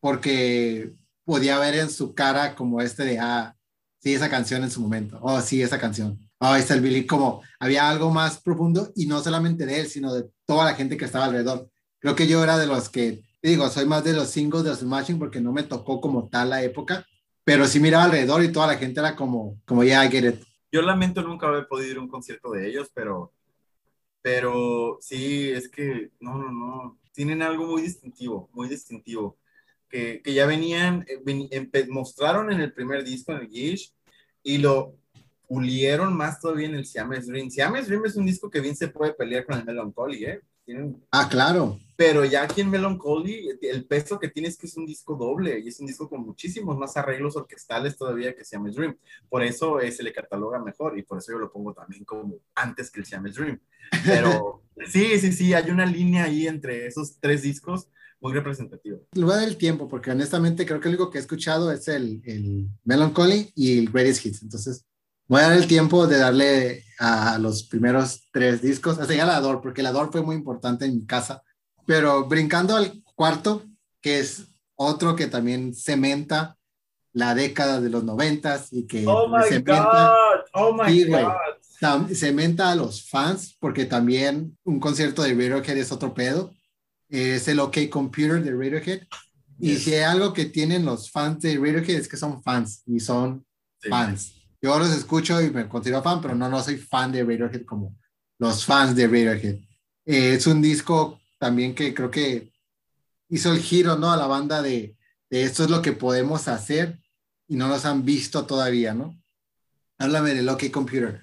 [0.00, 3.54] porque podía ver en su cara como este de, ah,
[3.98, 7.42] sí, esa canción en su momento, oh, sí, esa canción, oh, está el Billy, como
[7.58, 11.04] había algo más profundo y no solamente de él, sino de toda la gente que
[11.04, 11.68] estaba alrededor.
[11.98, 14.80] Creo que yo era de los que, digo, soy más de los singles de los
[14.80, 17.06] Smashing porque no me tocó como tal la época,
[17.44, 20.44] pero sí miraba alrededor y toda la gente era como, como, ya, yeah, get it.
[20.72, 23.32] Yo lamento nunca haber podido ir a un concierto de ellos, pero,
[24.22, 29.36] pero sí, es que, no, no, no, tienen algo muy distintivo, muy distintivo,
[29.88, 33.92] que, que ya venían, eh, mostraron en el primer disco, en el Gish,
[34.42, 34.94] y lo
[35.48, 37.50] pulieron más todavía en el Siamese Dream.
[37.50, 40.40] Siamese Dream es un disco que bien se puede pelear con el Melancholy, ¿eh?
[41.10, 41.78] Ah, claro.
[41.96, 45.60] Pero ya aquí en Melancholy, el peso que tiene es que es un disco doble
[45.60, 48.96] y es un disco con muchísimos más arreglos orquestales todavía que Siamese Dream.
[49.28, 52.38] Por eso eh, se le cataloga mejor y por eso yo lo pongo también como
[52.54, 53.60] antes que el Siamese Dream.
[54.04, 57.88] Pero sí, sí, sí, hay una línea ahí entre esos tres discos
[58.20, 59.06] muy representativo.
[59.14, 62.68] Lugar del tiempo, porque honestamente creo que lo único que he escuchado es el, el
[62.84, 64.42] Melancholy y el Greatest Hits.
[64.42, 64.86] Entonces,
[65.30, 69.36] voy a dar el tiempo de darle a los primeros tres discos, hasta llegar al
[69.36, 71.44] Ador, porque el Ador fue muy importante en mi casa.
[71.86, 73.62] Pero brincando al cuarto,
[74.00, 76.58] que es otro que también cementa
[77.12, 80.40] la década de los noventas y que oh my cementa, God.
[80.52, 86.12] Oh my God cementa a los fans, porque también un concierto de Radiohead es otro
[86.12, 86.52] pedo.
[87.08, 89.02] Es el OK Computer de Radiohead.
[89.60, 92.98] Y si hay algo que tienen los fans de Radiohead es que son fans y
[92.98, 93.46] son
[93.88, 94.39] fans.
[94.62, 97.96] Yo los escucho y me considero fan, pero no, no soy fan de Radiohead como
[98.38, 99.56] los fans de Radiohead.
[100.04, 102.52] Eh, es un disco también que creo que
[103.28, 104.12] hizo el giro, ¿no?
[104.12, 104.96] A la banda de,
[105.30, 106.98] de esto es lo que podemos hacer
[107.48, 109.18] y no nos han visto todavía, ¿no?
[109.98, 111.22] Háblame del OK Computer.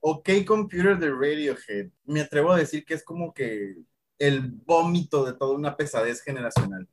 [0.00, 3.76] OK Computer de Radiohead, me atrevo a decir que es como que
[4.18, 6.86] el vómito de toda una pesadez generacional.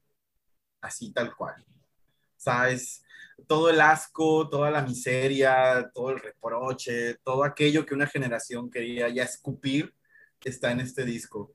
[0.81, 1.65] Así tal cual.
[2.37, 3.03] ¿Sabes?
[3.45, 9.09] Todo el asco, toda la miseria, todo el reproche, todo aquello que una generación quería
[9.09, 9.93] ya escupir,
[10.49, 11.53] está en este disco.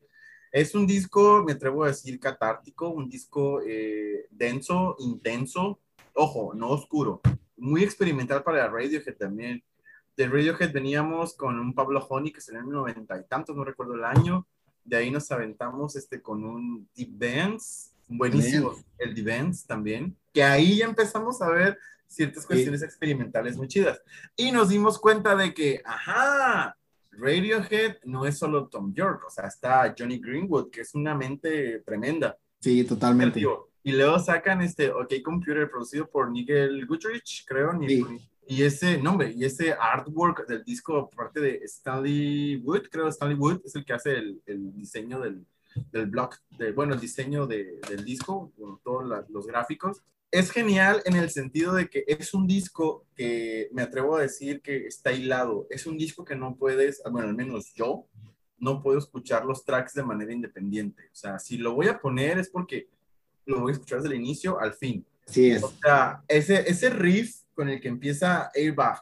[0.50, 5.80] Es un disco, me atrevo a decir, catártico, un disco eh, denso, intenso,
[6.12, 7.22] ojo, no oscuro,
[7.56, 9.64] muy experimental para Radiohead también.
[10.14, 13.64] De Radiohead veníamos con un Pablo Honey que salió en el noventa y tantos, no
[13.64, 14.46] recuerdo el año.
[14.84, 20.42] De ahí nos aventamos este, con un Deep Bands, buenísimo, el Deep Bands también, que
[20.42, 24.00] ahí ya empezamos a ver ciertas cuestiones experimentales muy chidas.
[24.36, 26.76] Y nos dimos cuenta de que, ajá,
[27.12, 31.80] Radiohead no es solo Tom York, o sea, está Johnny Greenwood, que es una mente
[31.80, 32.36] tremenda.
[32.60, 33.42] Sí, totalmente.
[33.84, 37.72] Y luego sacan este OK Computer producido por Nigel Gutrich, creo.
[38.46, 43.60] Y ese nombre, y ese artwork del disco, parte de Stanley Wood, creo Stanley Wood
[43.64, 45.46] es el que hace el, el diseño del,
[45.92, 50.02] del blog, de, bueno, el diseño de, del disco, con todos los gráficos.
[50.30, 54.62] Es genial en el sentido de que es un disco que me atrevo a decir
[54.62, 55.66] que está hilado.
[55.68, 58.06] Es un disco que no puedes, bueno, al menos yo,
[58.58, 61.02] no puedo escuchar los tracks de manera independiente.
[61.12, 62.88] O sea, si lo voy a poner es porque
[63.44, 65.04] lo voy a escuchar desde el inicio al fin.
[65.26, 65.62] Sí es.
[65.62, 69.00] O sea, ese, ese riff con el que empieza Airbag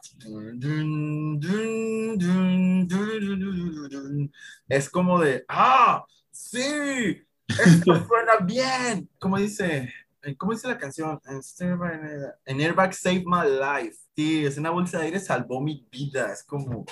[4.67, 6.05] es como de, ah,
[6.49, 9.09] sí, esto suena bien.
[9.19, 9.93] Como dice,
[10.37, 11.19] ¿cómo dice la canción?
[12.45, 13.97] En Airbag Save My Life.
[14.15, 16.31] Sí, es una bolsa de aire salvó mi vida.
[16.31, 16.85] Es como,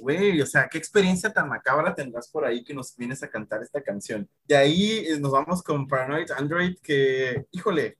[0.00, 3.62] güey, o sea, qué experiencia tan macabra tendrás por ahí que nos vienes a cantar
[3.62, 4.28] esta canción.
[4.46, 7.98] De ahí eh, nos vamos con Paranoid Android, que, híjole,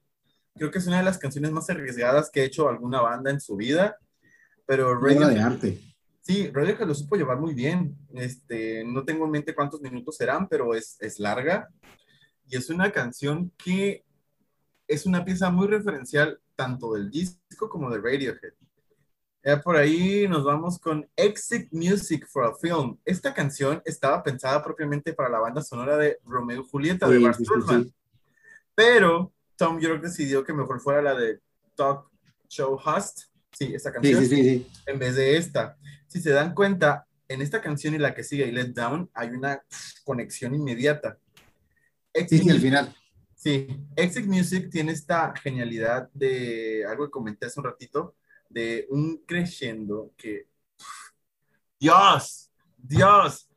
[0.55, 3.41] creo que es una de las canciones más arriesgadas que ha hecho alguna banda en
[3.41, 3.99] su vida.
[4.67, 5.94] Pero de arte.
[6.25, 7.99] Sí, Radiohead lo supo llevar muy bien.
[8.15, 11.69] Este, no tengo en mente cuántos minutos serán, pero es, es larga.
[12.47, 14.05] Y es una canción que
[14.89, 18.55] es una pieza muy referencial tanto del disco como de Radiohead.
[19.45, 22.97] Ya por ahí nos vamos con Exit Music for a Film.
[23.05, 27.39] Esta canción estaba pensada propiamente para la banda sonora de Romeo y Julieta de Bart
[28.75, 31.41] Pero Tom York decidió que mejor fuera la de
[31.75, 32.09] Talk
[32.49, 33.25] Show Host.
[33.53, 34.25] Sí, esta canción.
[34.87, 35.77] En vez de esta.
[36.15, 39.31] Si se dan cuenta, en esta canción y la que sigue, y Let Down, hay
[39.31, 39.61] una
[40.05, 41.19] conexión inmediata.
[42.15, 42.95] sí, sí, al final.
[43.35, 48.15] Sí, Exit Music tiene esta genialidad de algo que comenté hace un ratito,
[48.49, 50.47] de un creciendo que,
[51.81, 53.49] Dios, Dios,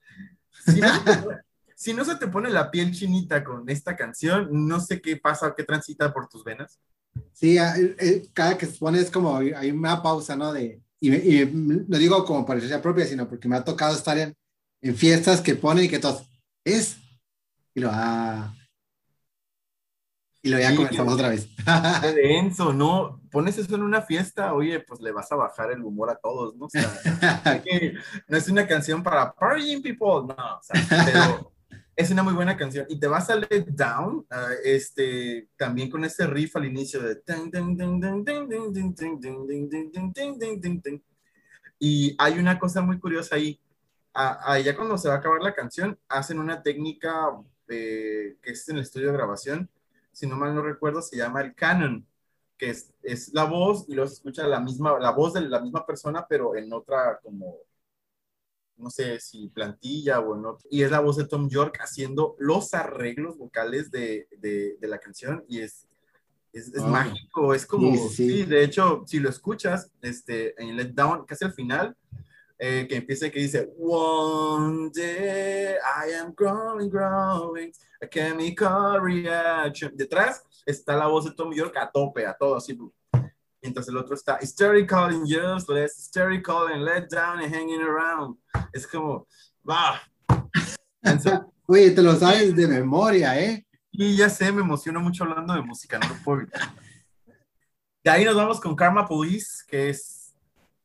[1.76, 5.53] si no, se te pone la piel chinita con esta canción, no sé qué pasa,
[5.55, 6.80] qué transita por tus venas.
[7.34, 10.51] Sí, eh, cada que se pone es como, hay una pausa, ¿no?
[10.51, 14.18] De, y, y no digo como por necesidad propia, sino porque me ha tocado estar
[14.18, 14.36] en,
[14.82, 16.30] en fiestas que ponen y que todos,
[16.64, 16.98] es,
[17.74, 18.54] y lo, ah,
[20.41, 21.50] y lo ya comenzamos otra vez.
[22.16, 23.22] denso, ¿no?
[23.32, 26.56] Pones eso en una fiesta, oye, pues le vas a bajar el humor a todos,
[26.56, 26.66] ¿no?
[26.66, 26.89] O sea,
[28.28, 31.52] no es una canción para partying people, no, o sea, pero
[31.98, 32.86] es una muy buena canción.
[32.89, 34.26] Y te vas a let down,
[34.64, 37.22] este, también con ese riff al inicio de...
[41.80, 43.60] Y hay una cosa muy curiosa ahí.
[44.64, 47.36] Ya cuando se va a acabar la canción, hacen una técnica
[47.68, 49.68] que es en el estudio de grabación,
[50.12, 52.08] si no mal no recuerdo, se llama el canon,
[52.58, 55.60] que es, es la voz y luego se escucha la misma, la voz de la
[55.60, 57.58] misma persona, pero en otra como,
[58.78, 62.73] no sé si plantilla o otro, y es la voz de Tom York haciendo los
[62.73, 65.88] arreglos vocales de, de, de la canción y es,
[66.53, 71.25] es, es mágico, es como, sí, de hecho, si lo escuchas, este, en Let Down,
[71.25, 71.95] casi al final,
[72.59, 77.71] eh, que empieza que dice, One day I am growing, growing,
[78.01, 79.95] a chemical reaction.
[79.95, 82.78] Detrás está la voz de Tom York a tope, a todo así.
[83.62, 88.38] Mientras el otro está hysterical and useless, hysterical and let down and hanging around.
[88.74, 89.28] Es como,
[89.68, 90.01] va.
[91.68, 93.66] Oye, te lo sabes de memoria, ¿eh?
[93.91, 96.62] Y ya sé, me emociono mucho hablando de música, no lo puedo evitar.
[98.03, 100.36] De ahí nos vamos con Karma Police, que es.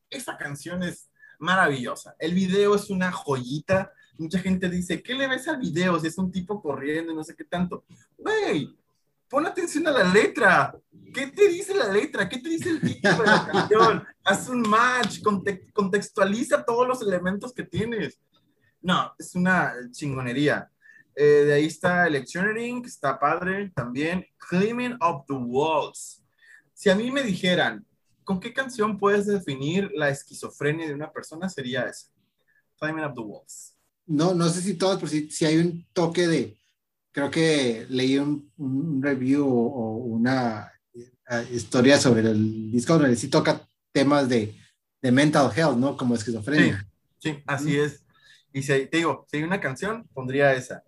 [0.09, 1.09] Esa canción es
[1.39, 2.15] maravillosa.
[2.19, 3.91] El video es una joyita.
[4.17, 5.99] Mucha gente dice, ¿qué le ves al video?
[5.99, 7.85] Si es un tipo corriendo y no sé qué tanto.
[8.17, 8.75] Güey,
[9.33, 10.79] pon atención a la letra.
[11.11, 12.29] ¿Qué te dice la letra?
[12.29, 14.03] ¿Qué te dice el título de la canción?
[14.23, 15.21] Haz un match,
[15.73, 18.19] contextualiza todos los elementos que tienes.
[18.79, 20.69] No, es una chingonería.
[21.15, 24.23] Eh, de ahí está Electionering, está padre también.
[24.37, 26.23] Climbing Up the Walls.
[26.75, 27.83] Si a mí me dijeran,
[28.23, 31.49] ¿con qué canción puedes definir la esquizofrenia de una persona?
[31.49, 32.07] Sería esa.
[32.79, 33.75] Climbing Up the Walls.
[34.05, 36.62] No, no sé si todos, pero sí, sí hay un toque de,
[37.13, 43.15] creo que leí un, un review o, o una eh, historia sobre el disco donde
[43.15, 44.53] sí toca temas de,
[45.01, 45.95] de mental health, ¿no?
[45.95, 46.85] Como esquizofrenia.
[47.19, 48.03] Sí, así es.
[48.51, 50.83] Y si, te digo, si hay una canción, pondría esa.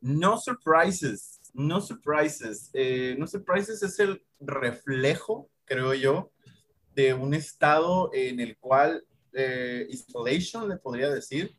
[0.00, 2.70] No Surprises, No Surprises.
[2.74, 6.30] Eh, no Surprises es el reflejo, creo yo,
[6.94, 11.56] de un estado en el cual eh, isolation, le podría decir,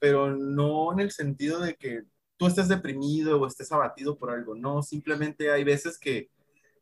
[0.00, 2.02] pero no en el sentido de que
[2.36, 6.30] tú estés deprimido o estés abatido por algo, no, simplemente hay veces que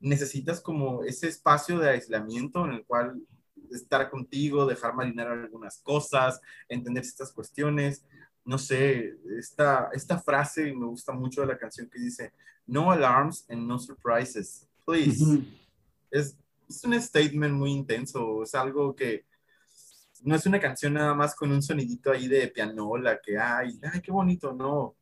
[0.01, 3.23] necesitas como ese espacio de aislamiento en el cual
[3.71, 8.05] estar contigo, dejar marinar algunas cosas, entender estas cuestiones.
[8.45, 12.33] No sé, esta, esta frase me gusta mucho de la canción que dice,
[12.67, 15.43] no alarms and no surprises, please.
[16.11, 16.37] es,
[16.69, 19.25] es un statement muy intenso, es algo que
[20.23, 24.01] no es una canción nada más con un sonidito ahí de pianola que, ay, ay,
[24.01, 24.97] qué bonito, no,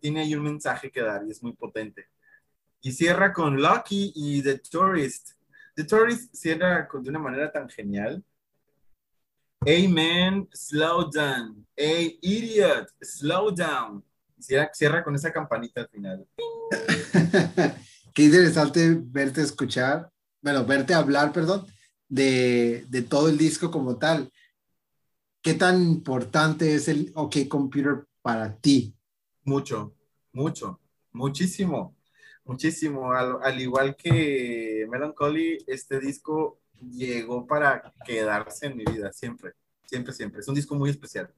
[0.00, 2.08] tiene ahí un mensaje que dar y es muy potente.
[2.80, 5.32] Y cierra con Lucky y The Tourist.
[5.74, 8.22] The Tourist cierra de una manera tan genial.
[9.66, 11.66] Amen, slow down.
[11.74, 14.04] Hey, idiot, slow down.
[14.38, 16.26] Cierra, cierra con esa campanita al final.
[18.14, 21.66] Qué interesante verte escuchar, bueno, verte hablar, perdón,
[22.08, 24.32] de, de todo el disco como tal.
[25.42, 28.95] ¿Qué tan importante es el OK Computer para ti?
[29.46, 29.94] Mucho,
[30.32, 30.80] mucho,
[31.12, 31.96] muchísimo,
[32.44, 33.12] muchísimo.
[33.12, 39.52] Al, al, igual que Melancholy, este disco llegó para quedarse en mi vida, siempre,
[39.86, 40.40] siempre, siempre.
[40.40, 41.30] Es un disco muy especial.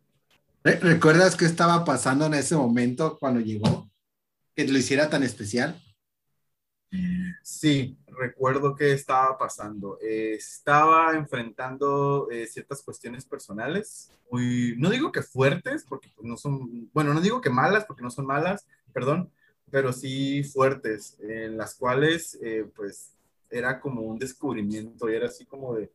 [0.64, 3.90] ¿Recuerdas qué estaba pasando en ese momento cuando llegó?
[4.56, 5.78] Que lo hiciera tan especial.
[7.42, 9.98] Sí, recuerdo que estaba pasando.
[10.00, 16.36] Eh, estaba enfrentando eh, ciertas cuestiones personales, muy, no digo que fuertes, porque pues, no
[16.36, 19.30] son, bueno, no digo que malas, porque no son malas, perdón,
[19.70, 23.12] pero sí fuertes, en las cuales eh, pues
[23.50, 25.90] era como un descubrimiento y era así como de,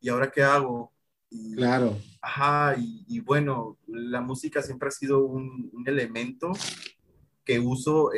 [0.00, 0.92] ¿y ahora qué hago?
[1.30, 1.96] Y, claro.
[2.22, 6.52] Ajá, y, y, bueno, la música siempre ha sido un, un elemento
[7.44, 8.12] que uso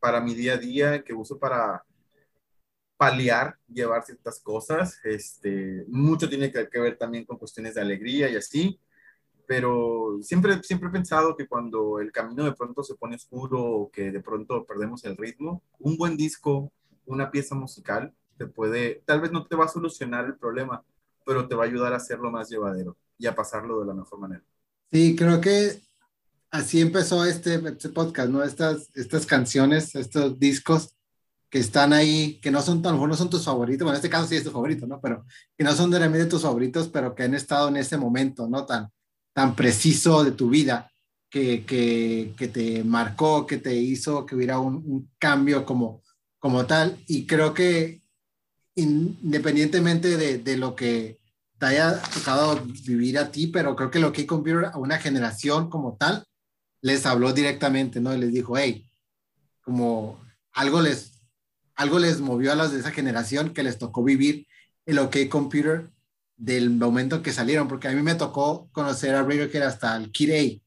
[0.00, 1.84] para mi día a día, que uso para
[2.96, 5.00] paliar, llevar ciertas cosas.
[5.04, 8.78] Este, mucho tiene que, ver también con cuestiones de alegría y así,
[9.46, 13.90] pero siempre, siempre he pensado que cuando el camino de pronto se pone oscuro o
[13.90, 16.72] que de pronto perdemos el ritmo, un buen disco,
[17.06, 20.84] una pieza musical, te puede, tal vez no te va a solucionar el problema,
[21.24, 24.18] pero te va a ayudar a hacerlo más llevadero y a pasarlo de la mejor
[24.18, 24.42] manera.
[24.92, 25.80] Sí, creo que
[26.50, 28.42] así empezó este, este, podcast, ¿no?
[28.42, 30.94] Estas, estas canciones, estos discos
[31.48, 34.28] que están ahí, que no son, mejor no son tus favoritos, bueno, en este caso
[34.28, 35.00] sí es tu favorito, ¿no?
[35.00, 35.24] Pero
[35.56, 38.66] que no son de repente tus favoritos, pero que han estado en ese momento, ¿no?
[38.66, 38.88] Tan,
[39.32, 40.90] tan preciso de tu vida,
[41.30, 46.02] que, que, que te marcó, que te hizo que hubiera un, un, cambio como,
[46.38, 46.98] como tal.
[47.06, 48.02] Y creo que
[48.74, 51.20] independientemente de, de lo que
[51.58, 55.70] te haya tocado vivir a ti, pero creo que lo que Computer a una generación
[55.70, 56.24] como tal,
[56.82, 58.14] les habló directamente, ¿no?
[58.14, 58.86] Y les dijo, hey,
[59.62, 60.20] como
[60.52, 61.20] algo les,
[61.74, 64.46] algo les movió a los de esa generación que les tocó vivir
[64.86, 65.90] el OK Computer
[66.36, 70.30] del momento que salieron, porque a mí me tocó conocer a Radiohead hasta el Kid
[70.30, 70.62] A.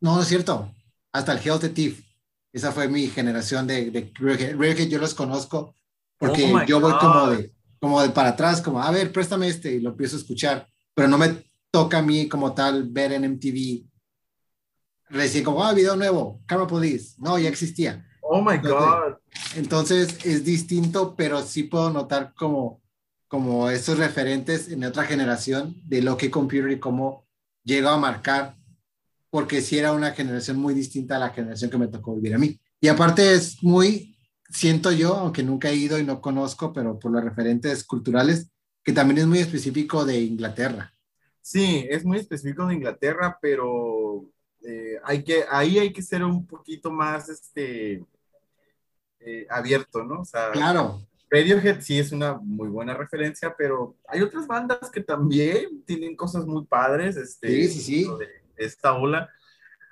[0.00, 0.74] No, no es cierto,
[1.12, 2.02] hasta el Health Thief.
[2.52, 4.56] Esa fue mi generación de, de Radiohead.
[4.56, 5.74] Radiohead yo los conozco
[6.18, 9.72] porque oh yo voy como de, como de para atrás, como, a ver, préstame este,
[9.74, 13.24] y lo empiezo a escuchar, pero no me toca a mí como tal ver en
[13.32, 13.91] MTV
[15.12, 17.14] recién como, ah, video nuevo, Camera Police.
[17.18, 18.04] No, ya existía.
[18.22, 19.18] Oh my God.
[19.56, 22.80] Entonces es distinto, pero sí puedo notar como,
[23.28, 27.26] como esos referentes en otra generación de lo que Computer y cómo
[27.62, 28.56] llegó a marcar,
[29.30, 32.38] porque sí era una generación muy distinta a la generación que me tocó vivir a
[32.38, 32.58] mí.
[32.80, 34.16] Y aparte es muy,
[34.48, 38.50] siento yo, aunque nunca he ido y no conozco, pero por los referentes culturales,
[38.82, 40.92] que también es muy específico de Inglaterra.
[41.40, 44.01] Sí, es muy específico de Inglaterra, pero
[44.64, 48.04] eh, hay que, ahí hay que ser un poquito más este,
[49.20, 50.20] eh, abierto, ¿no?
[50.20, 51.00] O sea, claro.
[51.30, 56.44] Radiohead sí es una muy buena referencia, pero hay otras bandas que también tienen cosas
[56.44, 57.16] muy padres.
[57.16, 58.10] Este, sí, sí, sí.
[58.18, 59.30] De esta ola.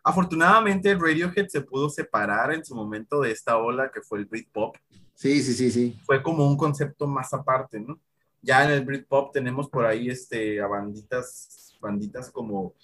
[0.04, 4.76] Afortunadamente, Radiohead se pudo separar en su momento de esta ola que fue el Britpop.
[5.14, 5.98] Sí, sí, sí, sí.
[6.04, 7.98] Fue como un concepto más aparte, ¿no?
[8.42, 12.74] Ya en el Britpop tenemos por ahí este, a banditas, banditas como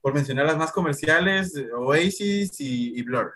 [0.00, 3.32] por mencionar las más comerciales, Oasis y, y, Blur.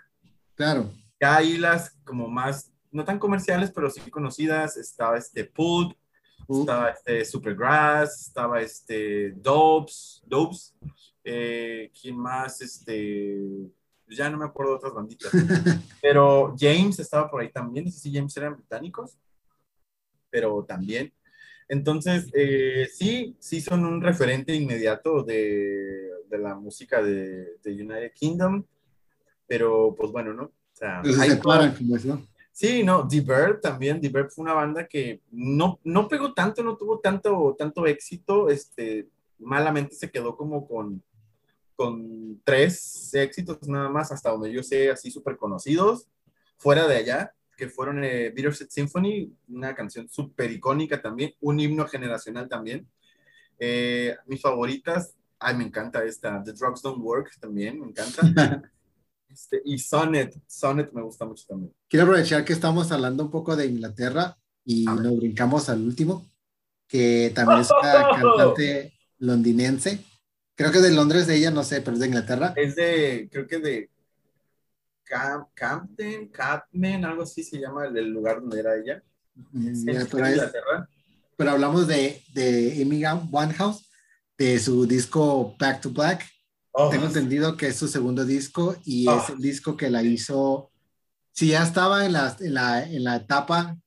[0.55, 0.91] Claro.
[1.19, 5.97] Ya ahí las como más, no tan comerciales, pero sí conocidas, estaba este Pulp,
[6.47, 10.75] estaba este Supergrass, estaba este Dopes, Dopes,
[11.25, 12.59] Eh, ¿Quién más?
[12.61, 13.39] Este,
[14.09, 15.31] ya no me acuerdo de otras banditas.
[16.01, 17.85] pero James estaba por ahí también.
[17.85, 19.17] No sé si James eran británicos,
[20.29, 21.13] pero también.
[21.69, 28.11] Entonces, eh, sí, sí son un referente inmediato de, de la música de, de, United
[28.13, 28.65] Kingdom,
[29.47, 30.43] pero pues bueno, ¿no?
[30.45, 32.21] O sea, hay como eso.
[32.51, 36.63] Sí, no, The Bird también, The Bird fue una banda que no, no pegó tanto,
[36.63, 39.07] no tuvo tanto, tanto éxito, este,
[39.39, 41.03] malamente se quedó como con,
[41.75, 46.07] con tres éxitos nada más, hasta donde yo sé, así súper conocidos,
[46.57, 51.87] fuera de allá, que fueron eh, Bittersweet Symphony, una canción súper icónica también, un himno
[51.87, 52.87] generacional también.
[53.59, 58.21] Eh, mis favoritas, ay, me encanta esta, The Drugs Don't Work también, me encanta.
[59.33, 61.73] Este, y Sonnet, Sonnet me gusta mucho también.
[61.89, 66.29] Quiero aprovechar que estamos hablando un poco de Inglaterra y nos brincamos al último,
[66.87, 70.05] que también es una cantante londinense.
[70.55, 72.53] Creo que es de Londres de ella, no sé, pero es de Inglaterra.
[72.55, 73.89] Es de, creo que de
[75.55, 79.03] Campden, Catman, algo así se llama el, lugar donde era ella.
[79.51, 80.05] Mm, pero,
[81.35, 83.89] pero, hablamos de, de Amy Winehouse,
[84.43, 86.27] de su disco Back to Black.
[86.71, 86.89] Oh.
[86.89, 89.33] Tengo entendido que es su segundo disco y es oh.
[89.33, 90.71] el disco que la hizo.
[91.31, 93.77] Si ya estaba en la, en la, en la etapa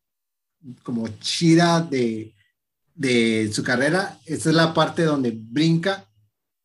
[0.83, 2.35] como chida de,
[2.95, 6.05] de su carrera, esta es la parte donde brinca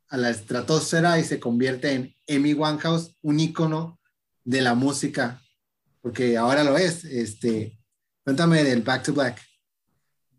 [0.07, 3.99] a la estratosfera y se convierte en Amy Winehouse, un ícono
[4.43, 5.41] de la música,
[6.01, 7.05] porque ahora lo es.
[7.05, 7.77] Este,
[8.23, 9.41] cuéntame del Back to Black.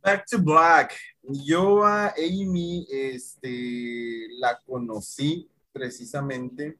[0.02, 0.94] Back to Black.
[1.22, 6.78] Yo a Amy este, la conocí precisamente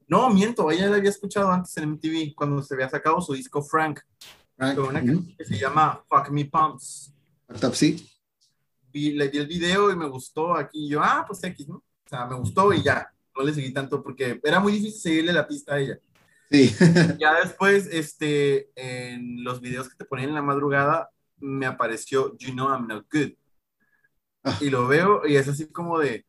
[0.08, 3.64] No, miento, ella la había escuchado antes en MTV, cuando se había sacado su disco
[3.64, 4.02] Frank,
[4.58, 4.78] Frank.
[4.78, 7.14] una que se llama Fuck Me Pumps.
[8.94, 9.12] Sí.
[9.14, 11.76] le di el video y me gustó aquí, y yo, ah, pues X, ¿no?
[11.76, 15.34] O sea, me gustó y ya no le seguí tanto porque era muy difícil seguirle
[15.34, 16.00] la pista a ella.
[16.52, 16.74] Sí.
[17.20, 22.52] ya después, este, en los videos que te ponían en la madrugada, me apareció You
[22.54, 23.34] Know I'm Not Good.
[24.44, 24.58] Ah.
[24.62, 26.26] Y lo veo y es así como de,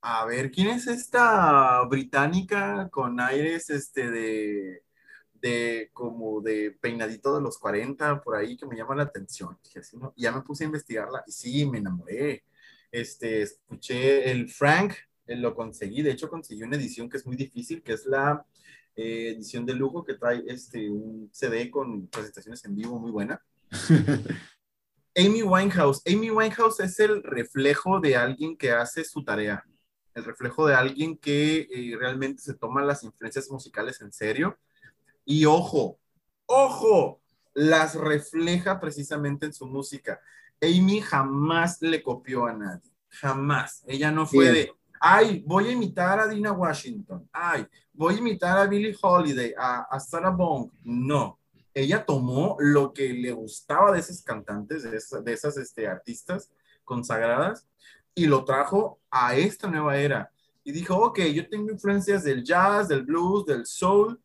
[0.00, 4.82] a ver, ¿quién es esta británica con aires este de,
[5.40, 9.58] de como de peinadito de los 40 por ahí que me llama la atención?
[10.16, 12.44] Y ya me puse a investigarla y sí, me enamoré.
[12.90, 14.94] Este, escuché el Frank,
[15.26, 18.46] eh, lo conseguí, de hecho conseguí una edición que es muy difícil, que es la
[18.96, 23.40] eh, edición de lujo que trae este, un CD con presentaciones en vivo muy buena.
[25.16, 26.02] Amy Winehouse.
[26.06, 29.64] Amy Winehouse es el reflejo de alguien que hace su tarea,
[30.14, 34.58] el reflejo de alguien que eh, realmente se toma las influencias musicales en serio.
[35.30, 35.98] Y ojo,
[36.46, 37.20] ojo,
[37.52, 40.18] las refleja precisamente en su música.
[40.58, 43.84] Amy jamás le copió a nadie, jamás.
[43.86, 48.56] Ella no fue de, ay, voy a imitar a Dina Washington, ay, voy a imitar
[48.56, 50.70] a Billie Holiday, a, Sarah Bond.
[50.82, 51.38] No,
[51.74, 56.50] ella tomó lo que le gustaba de esos cantantes, de esas, este, artistas
[56.84, 57.68] consagradas,
[58.14, 60.32] y lo trajo a esta nueva era.
[60.64, 64.18] Y dijo, ok, yo tengo influencias del jazz, del blues, del soul,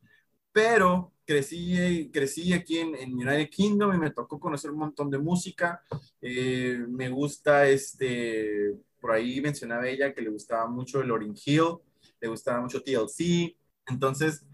[0.53, 5.17] pero crecí, crecí aquí en, en United Kingdom y me tocó conocer un montón de
[5.17, 5.83] música.
[6.21, 11.75] Eh, me gusta este por ahí mencionaba ella que le gustaba mucho el Lauryn Hill,
[12.21, 13.53] le gustaba mucho TLC,
[13.85, 14.45] entonces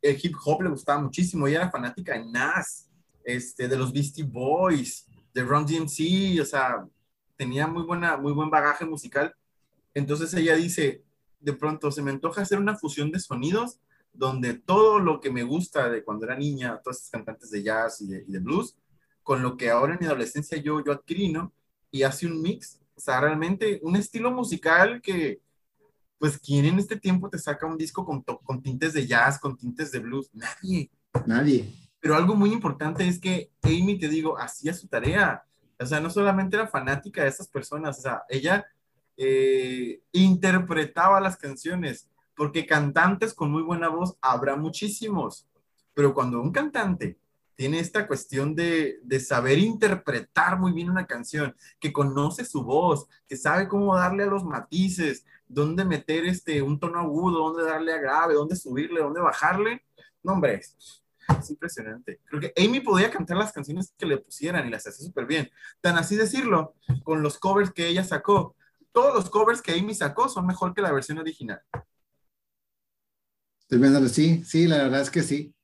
[0.00, 2.88] el hip hop le gustaba muchísimo, ella era fanática de Nas,
[3.24, 6.86] este, de los Beastie Boys, de Run DMC, o sea,
[7.36, 9.34] tenía muy, buena, muy buen bagaje musical.
[9.92, 11.02] Entonces ella dice,
[11.40, 13.80] de pronto se me antoja hacer una fusión de sonidos
[14.18, 18.00] donde todo lo que me gusta de cuando era niña, todos estos cantantes de jazz
[18.00, 18.76] y de, y de, blues,
[19.22, 21.52] con lo que ahora en mi adolescencia yo, yo adquirí, ¿no?
[21.90, 25.40] Y hace un mix o sea, realmente un estilo musical que,
[26.18, 29.56] pues, ¿quién en este tiempo te saca un disco con, con tintes de jazz, con
[29.56, 30.28] tintes de blues?
[30.32, 30.90] Nadie.
[31.24, 31.72] Nadie.
[32.00, 35.44] Pero algo muy importante es que Amy, te digo, hacía su tarea.
[35.78, 38.66] O sea, no solamente era fanática de esas personas, o sea, ella
[39.16, 42.08] eh, interpretaba las canciones,
[42.38, 45.46] porque cantantes con muy buena voz habrá muchísimos,
[45.92, 47.18] pero cuando un cantante
[47.56, 53.36] tiene esta cuestión de, saber interpretar muy bien una canción, que conoce su voz, que
[53.36, 57.98] sabe cómo darle a los matices, dónde meter este, un tono agudo, dónde darle a
[57.98, 59.84] grave, dónde subirle, dónde bajarle.
[60.22, 61.02] No, hombre, es,
[61.50, 62.20] impresionante.
[62.26, 65.50] Creo que Amy podía cantar las canciones que le pusieran y las hacía súper bien.
[65.80, 68.54] Tan así decirlo, con los covers que ella sacó.
[68.92, 71.60] Todos los covers que Amy sacó son mejor que la versión original.
[73.68, 75.54] Estoy pensando, sí, sí, la verdad es que sí.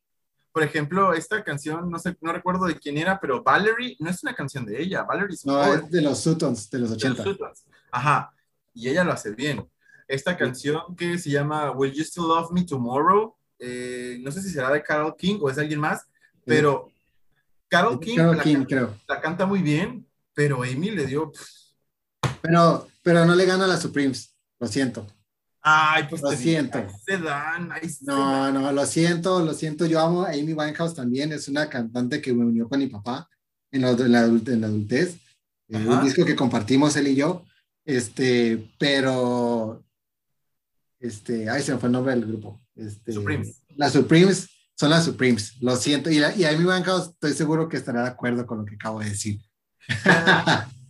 [0.51, 4.21] Por ejemplo, esta canción, no sé, no recuerdo de quién era, pero Valerie no es
[4.21, 5.01] una canción de ella.
[5.01, 7.23] Valerie es No, es de los Sutons, de los 80.
[7.23, 7.65] De los Sutons.
[7.91, 8.31] Ajá,
[8.75, 9.67] y ella lo hace bien.
[10.07, 14.51] Esta canción que se llama Will You Still Love Me Tomorrow, eh, no sé si
[14.51, 16.05] será de Carol King o es de alguien más,
[16.45, 16.91] pero
[17.67, 18.95] Carol King, Carol la, King, can- creo.
[19.07, 21.31] la canta muy bien, pero Amy le dio...
[22.43, 25.07] Pero, pero no le gana a las Supremes, lo siento.
[25.67, 26.77] Ay, pues Lo te siento.
[26.77, 29.87] digo, ahí se dan, ahí se No, no, lo siento, lo siento.
[29.87, 31.31] Yo amo a Amy Winehouse también.
[31.31, 33.27] Es una cantante que me unió con mi papá
[33.71, 35.15] en la, en la adult- en la adultez.
[35.69, 37.43] Eh, un disco que compartimos él y yo.
[37.83, 39.83] Este, pero.
[40.99, 42.61] Este, ay, se me fue el nombre del grupo.
[42.75, 43.63] Este, Supremes.
[43.75, 45.59] Las Supremes son las Supremes.
[45.61, 46.11] Lo siento.
[46.11, 48.99] Y, la, y Amy Winehouse, estoy seguro que estará de acuerdo con lo que acabo
[48.99, 49.41] de decir.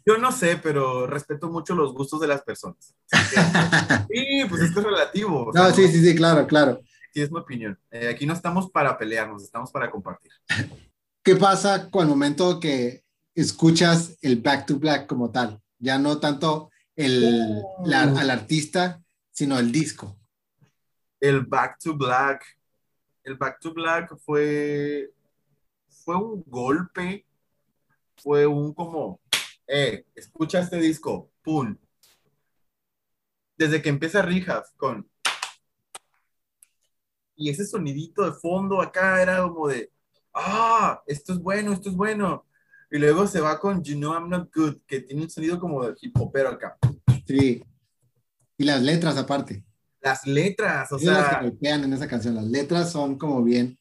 [0.05, 2.93] Yo no sé, pero respeto mucho los gustos de las personas.
[4.09, 5.51] Sí, pues esto es relativo.
[5.53, 6.79] no, sí, sí, sí, claro, claro.
[7.13, 7.77] sí, es mi opinión.
[7.91, 10.31] Eh, aquí no estamos para pelearnos, estamos para compartir.
[11.23, 13.03] ¿Qué pasa con el momento que
[13.33, 15.59] escuchas el back to black como tal?
[15.79, 17.23] Ya no tanto el,
[17.63, 17.83] Oh.
[17.85, 19.01] la- al artista,
[19.31, 20.17] sino el disco.
[21.19, 22.45] El Back to Black.
[23.23, 25.11] El Back to Black fue,
[25.89, 27.25] fue un golpe,
[28.17, 29.19] fue un como,
[29.67, 31.75] eh, escucha este disco, pum.
[33.57, 35.09] Desde que empieza Rehab con...
[37.37, 39.91] Y ese sonidito de fondo acá era como de,
[40.33, 42.45] ah, esto es bueno, esto es bueno.
[42.89, 45.85] Y luego se va con You Know I'm Not Good, que tiene un sonido como
[45.85, 46.77] de hip hopero acá.
[47.27, 47.61] Sí.
[48.57, 49.65] Y las letras aparte.
[49.99, 52.35] Las letras, o son las sea, que golpean en esa canción.
[52.35, 53.77] Las letras son como bien.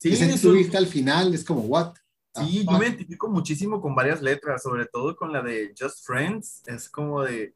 [0.00, 1.94] sí, Ese son- twist al final es como, what?
[2.38, 6.62] Sí, yo me identifico muchísimo con varias letras, sobre todo con la de Just Friends.
[6.66, 7.54] Es como de,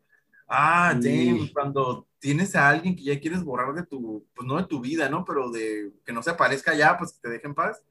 [0.49, 1.27] ah, Sí.
[1.33, 4.81] damn, cuando tienes a alguien que ya quieres borrar de tu, pues no de tu
[4.81, 5.25] vida, ¿no?
[5.25, 7.83] Pero de que no se aparezca ya, pues que te deje en paz.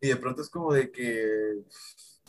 [0.00, 1.62] Y de pronto es como de que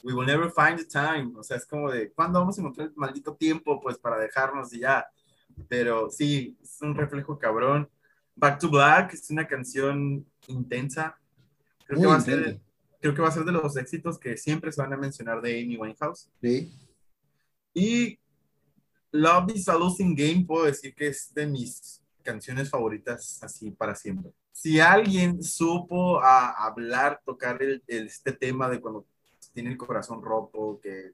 [0.04, 1.32] we will never find the time.
[1.38, 4.74] O sea, es como de, ¿cuándo vamos a encontrar el maldito tiempo, pues, para dejarnos
[4.74, 5.08] y ya?
[5.68, 7.90] Pero sí, es un reflejo cabrón.
[8.36, 11.18] Back to Black es una canción intensa.
[11.86, 12.60] Creo que Muy va a ser.
[13.04, 15.62] Creo que va a ser de los éxitos que siempre se van a mencionar de
[15.62, 16.30] Amy Winehouse.
[16.42, 16.72] Sí.
[17.74, 18.18] Y
[19.12, 23.94] Love is a Losing Game, puedo decir que es de mis canciones favoritas así para
[23.94, 24.32] siempre.
[24.54, 29.06] Si alguien supo a hablar, tocar el- el- este tema de cuando
[29.54, 31.12] tiene el corazón roto, que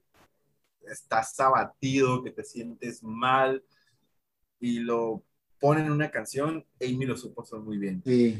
[0.83, 3.63] estás abatido, que te sientes mal
[4.59, 5.23] y lo
[5.59, 8.03] pone en una canción, Amy lo supo hacer muy bien.
[8.05, 8.39] Sí.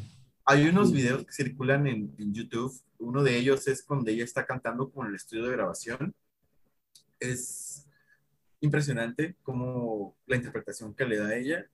[0.51, 2.73] Hay unos videos que circulan en, en YouTube.
[2.97, 6.15] Uno de ellos es cuando ella está cantando con el estudio de grabación.
[7.19, 7.85] Es
[8.59, 11.67] impresionante como la interpretación que le da ella.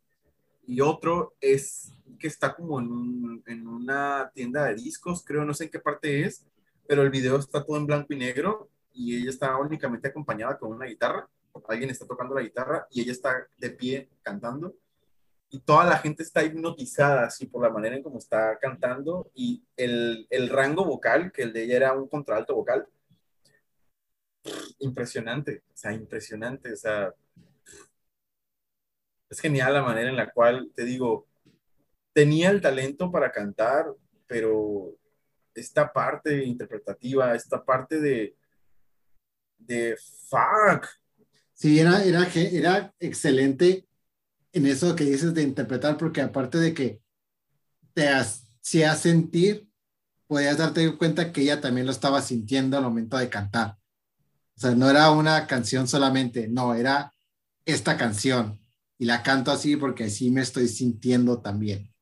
[0.67, 5.53] Y otro es que está como en, un- en una tienda de discos, creo, no
[5.53, 6.45] sé en qué parte es,
[6.85, 10.73] pero el video está todo en blanco y negro y ella está únicamente acompañada con
[10.73, 11.29] una guitarra.
[11.69, 14.75] Alguien está tocando la guitarra y ella está de pie cantando
[15.59, 20.27] toda la gente está hipnotizada así por la manera en cómo está cantando y el,
[20.29, 22.87] el rango vocal, que el de ella era un contralto vocal,
[24.79, 27.13] impresionante, o sea, impresionante, o sea,
[29.29, 31.27] es genial la manera en la cual, te digo,
[32.13, 33.87] tenía el talento para cantar,
[34.27, 34.95] pero
[35.53, 38.35] esta parte interpretativa, esta parte de,
[39.57, 39.97] de
[40.29, 40.87] fuck,
[41.55, 43.87] Sí, era, era, era excelente
[44.55, 47.01] en eso que dices de interpretar, porque aparte de que
[47.93, 49.67] te hacía sentir,
[50.27, 53.77] podías darte cuenta que ella también lo estaba sintiendo al momento de cantar.
[54.55, 57.13] O sea, no era una canción solamente, no, era
[57.65, 58.57] esta canción.
[58.97, 61.93] Y la canto así porque así me estoy sintiendo también.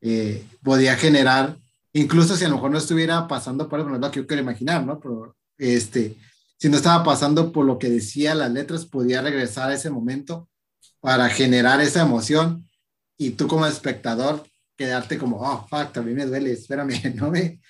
[0.00, 1.58] Eh, podía generar,
[1.92, 5.00] incluso si a lo mejor no estuviera pasando por lo que yo quiero imaginar, ¿no?
[5.00, 6.16] Pero este,
[6.56, 10.48] si no estaba pasando por lo que decía las letras, podía regresar a ese momento
[11.00, 12.68] para generar esa emoción
[13.16, 14.44] y tú como espectador
[14.76, 17.60] quedarte como, oh, fuck, también me duele, espérame, no me,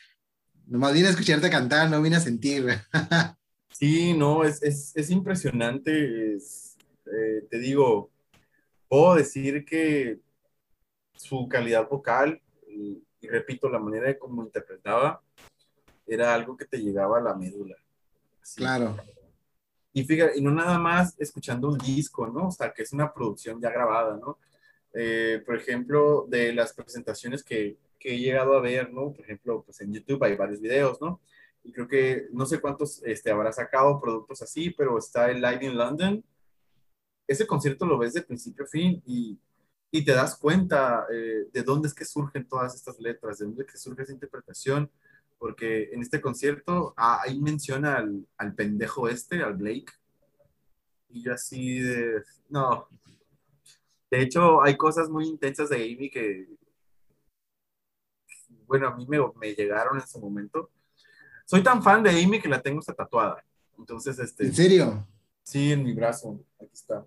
[0.67, 2.67] nomás vine a escucharte cantar, no vine a sentir.
[3.73, 6.35] Sí, no, es, es, es impresionante.
[6.35, 6.77] es,
[7.07, 8.11] eh, te digo,
[8.89, 10.21] puedo decir que
[11.15, 15.23] su calidad vocal, y, y repito, la manera de cómo interpretaba,
[16.07, 17.77] era algo que te llegaba a la médula.
[18.43, 18.57] Así.
[18.57, 18.99] claro,
[19.93, 22.49] Y fíjate, y no nada más escuchando un disco, ¿no?
[22.49, 24.39] O sea, que es una producción ya grabada, ¿no?
[24.95, 29.13] Eh, por ejemplo, de las presentaciones que, que he llegado a ver, ¿no?
[29.13, 31.21] Por ejemplo, pues en YouTube hay varios videos, ¿no?
[31.65, 35.67] Y creo que no sé cuántos este, habrá sacado productos así, pero está el Live
[35.67, 36.25] in London.
[37.27, 39.39] Ese concierto lo ves de principio a fin y
[39.91, 43.63] y te das cuenta eh, de dónde es que surgen todas estas letras, de dónde
[43.65, 44.91] es que surge esa interpretación,
[45.41, 49.91] porque en este concierto ah, ahí menciona al, al, pendejo este, al Blake,
[51.09, 52.87] y yo así de, no.
[54.11, 56.47] De hecho, hay cosas muy intensas de Amy que,
[58.67, 60.71] bueno, a mí me, me llegaron en su momento.
[61.47, 63.43] Soy tan fan de Amy que la tengo hasta tatuada.
[63.79, 64.45] Entonces, este...
[64.45, 65.09] ¿En serio?
[65.43, 66.39] Sí, en mi brazo.
[66.61, 67.07] Aquí está.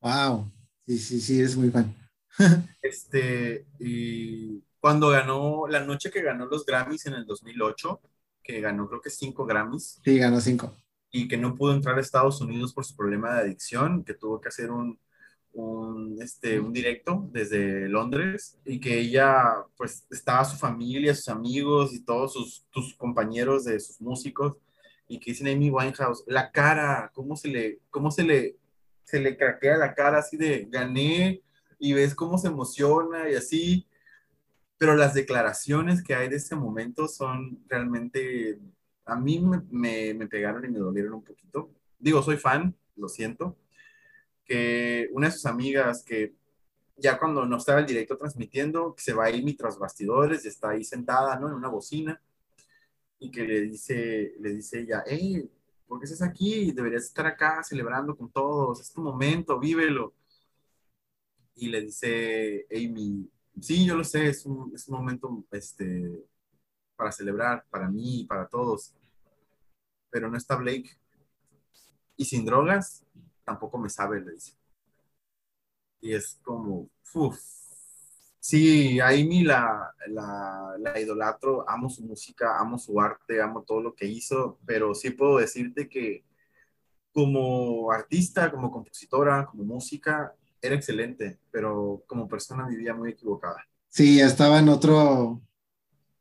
[0.00, 0.52] Wow.
[0.86, 1.94] Sí, sí, sí, es muy fan.
[2.82, 8.00] este, y cuando ganó, la noche que ganó los Grammys en el 2008,
[8.42, 10.00] que ganó creo que cinco Grammys.
[10.04, 10.74] Sí, ganó cinco.
[11.10, 14.40] Y que no pudo entrar a Estados Unidos por su problema de adicción, que tuvo
[14.40, 14.98] que hacer un,
[15.52, 21.94] un, este, un directo desde Londres y que ella, pues, estaba su familia, sus amigos
[21.94, 24.56] y todos sus, sus compañeros de sus músicos
[25.08, 28.56] y que dicen Amy Winehouse, la cara, cómo se le, cómo se le
[29.08, 31.40] se le craquea la cara así de gané
[31.78, 33.86] y ves cómo se emociona y así.
[34.78, 38.58] Pero las declaraciones que hay de ese momento son realmente,
[39.04, 41.70] a mí me, me, pegaron y me dolieron un poquito.
[41.98, 43.56] Digo, soy fan, lo siento,
[44.44, 46.34] que una de sus amigas que
[46.96, 50.70] ya cuando no estaba el directo transmitiendo, se va a ir tras bastidores y está
[50.70, 51.48] ahí sentada, ¿no?
[51.48, 52.20] En una bocina
[53.20, 55.48] y que le dice, le dice ella, hey,
[55.86, 56.72] ¿por qué estás aquí?
[56.72, 60.14] Deberías estar acá celebrando con todos, es tu momento, vívelo.
[61.56, 63.28] Y le dice Amy,
[63.60, 66.24] sí, yo lo sé, es un, es un momento este,
[66.96, 68.94] para celebrar, para mí, para todos,
[70.10, 70.90] pero no está Blake.
[72.16, 73.04] Y sin drogas,
[73.44, 74.54] tampoco me sabe, le dice.
[76.00, 77.38] Y es como, uff,
[78.40, 83.82] Sí, a Amy la, la, la, idolatro, amo su música, amo su arte, amo todo
[83.82, 86.24] lo que hizo, pero sí puedo decirte que
[87.12, 93.64] como artista, como compositora, como música, era excelente, pero como persona vivía muy equivocada.
[93.88, 95.42] Sí, estaba en otro,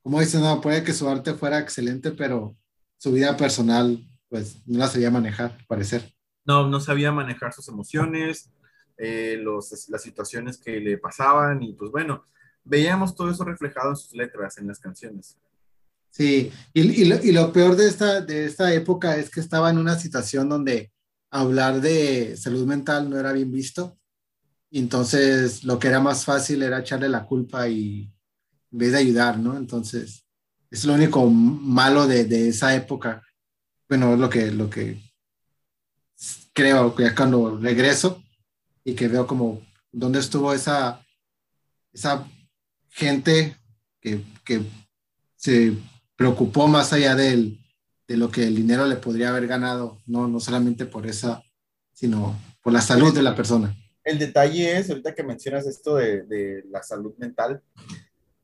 [0.01, 2.55] como dices, no, puede que su arte fuera excelente, pero
[2.97, 6.13] su vida personal, pues no la sabía manejar, parecer.
[6.45, 8.49] No, no sabía manejar sus emociones,
[8.97, 12.23] eh, los, las situaciones que le pasaban y pues bueno,
[12.63, 15.37] veíamos todo eso reflejado en sus letras, en las canciones.
[16.09, 19.69] Sí, y, y, lo, y, lo, peor de esta, de esta época es que estaba
[19.69, 20.91] en una situación donde
[21.29, 23.97] hablar de salud mental no era bien visto.
[24.71, 28.11] Entonces lo que era más fácil era echarle la culpa y
[28.71, 29.55] en vez de ayudar, ¿no?
[29.55, 30.25] Entonces,
[30.69, 33.23] es lo único malo de, de esa época.
[33.87, 35.01] Bueno, es lo que, lo que
[36.53, 38.23] creo cuando regreso,
[38.83, 39.61] y que veo como
[39.91, 41.05] dónde estuvo esa,
[41.91, 42.25] esa
[42.89, 43.57] gente
[43.99, 44.61] que, que
[45.35, 45.77] se
[46.15, 47.57] preocupó más allá de
[48.07, 51.43] lo que el dinero le podría haber ganado, no, no solamente por esa,
[51.91, 53.75] sino por la salud de la persona.
[54.07, 57.61] El detalle es, ahorita que mencionas esto de, de la salud mental,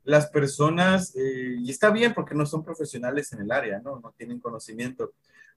[0.04, 3.98] las personas, eh, y está bien porque no son profesionales en el área, ¿no?
[4.02, 5.14] No tienen conocimiento,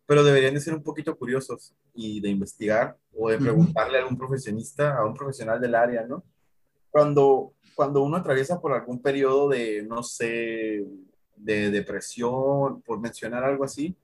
[0.06, 4.16] pero deberían de ser un poquito curiosos y de investigar o de preguntarle a algún
[4.16, 6.22] profesionista, a un profesional del área, ¿no?
[6.88, 10.86] Cuando, cuando uno atraviesa por algún periodo de, no sé,
[11.34, 13.96] de depresión, por mencionar algo así,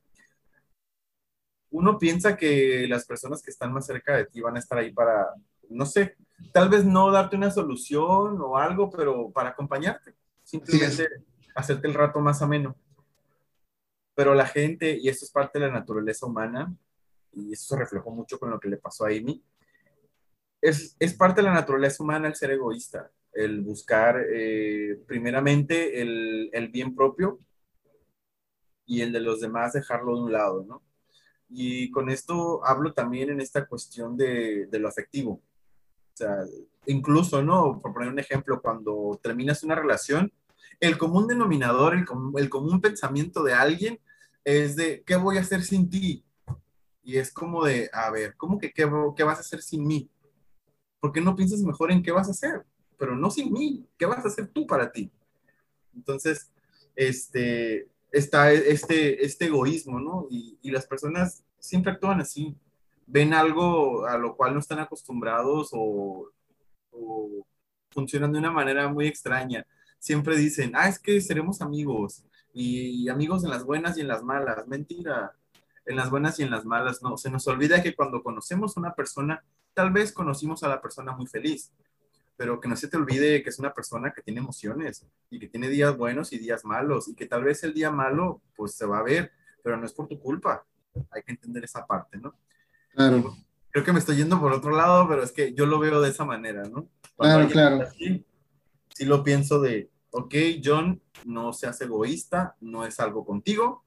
[1.71, 4.91] uno piensa que las personas que están más cerca de ti van a estar ahí
[4.91, 5.29] para,
[5.69, 6.17] no sé,
[6.53, 11.09] tal vez no darte una solución o algo, pero para acompañarte, simplemente
[11.55, 12.77] hacerte el rato más ameno.
[14.15, 16.75] Pero la gente, y esto es parte de la naturaleza humana,
[17.33, 19.43] y eso se reflejó mucho con lo que le pasó a Amy,
[20.61, 26.51] es, es parte de la naturaleza humana el ser egoísta, el buscar eh, primeramente el,
[26.53, 27.41] el, bien propio
[28.87, 30.83] y el de los demás dejarlo de un lado, ¿no?
[31.49, 35.43] Y con esto hablo también en esta cuestión de, de lo afectivo.
[36.87, 37.81] Incluso, ¿no?
[37.81, 40.33] Por poner un ejemplo, cuando terminas una relación,
[40.81, 44.01] el común denominador, el, común pensamiento de alguien
[44.45, 46.25] es de, ¿qué voy a hacer sin ti?
[47.05, 50.11] Y es como de, a ver, ¿cómo que qué, vas a hacer sin mí?
[50.99, 52.65] ¿Por qué no piensas mejor en qué vas a hacer?
[52.99, 55.11] Pero no sin mí, ¿qué vas a hacer tú para ti?
[55.95, 56.51] Entonces,
[56.97, 60.27] este, está este, este egoísmo, ¿no?
[60.31, 62.57] Y, y las personas siempre actúan así,
[63.13, 66.31] ven algo a lo cual no están acostumbrados o,
[67.91, 69.67] funcionan de una manera muy extraña
[69.99, 74.25] siempre dicen, ah, es que seremos amigos y amigos en las buenas y en las
[74.25, 74.67] malas.
[74.67, 75.33] Mentira,
[75.87, 77.17] en las buenas y en las malas no.
[77.17, 79.45] Se nos olvida que cuando conocemos a una persona,
[79.75, 81.71] tal vez conocimos a la persona muy feliz,
[82.37, 85.47] pero que no se te olvide que es una persona que tiene emociones y que
[85.47, 88.87] tiene días buenos y días malos y que tal vez el día malo pues se
[88.87, 89.31] va a ver,
[89.63, 90.65] pero no es por tu culpa.
[91.11, 92.35] Hay que entender esa parte, ¿no?
[92.95, 93.37] Claro.
[93.71, 96.11] creo que me estoy yendo por otro lado, pero es que yo lo veo de
[96.11, 96.89] esa manera, ¿no?
[97.17, 97.89] claro, claro.
[97.97, 98.25] sí
[99.05, 103.85] lo pienso de, ok, John, no seas egoísta, no es algo contigo.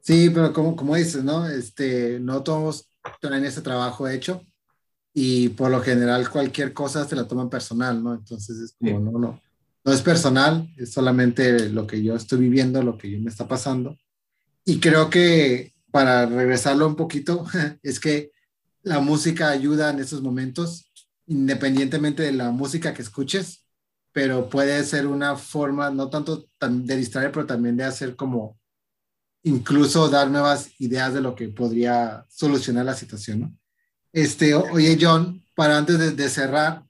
[0.00, 1.48] Sí, pero como, como dices, ¿no?
[1.48, 2.88] Este, no todos
[3.20, 4.42] tienen ese trabajo hecho
[5.12, 8.14] y por lo general cualquier cosa se la toman personal, ¿no?
[8.14, 9.40] Entonces es como, no, no,
[9.84, 13.48] no es personal, es solamente lo que yo estoy viviendo, lo que yo me está
[13.48, 13.96] pasando.
[14.64, 17.46] Y creo que para regresarlo un poquito,
[17.82, 18.30] es que
[18.82, 20.92] la música ayuda en esos momentos,
[21.26, 23.66] independientemente de la música que escuches,
[24.12, 28.58] pero puede ser una forma, no tanto de distraer, pero también de hacer como,
[29.42, 33.58] incluso dar nuevas ideas de lo que podría solucionar la situación.
[34.12, 36.84] Este, oye, John, para antes de, cerrar,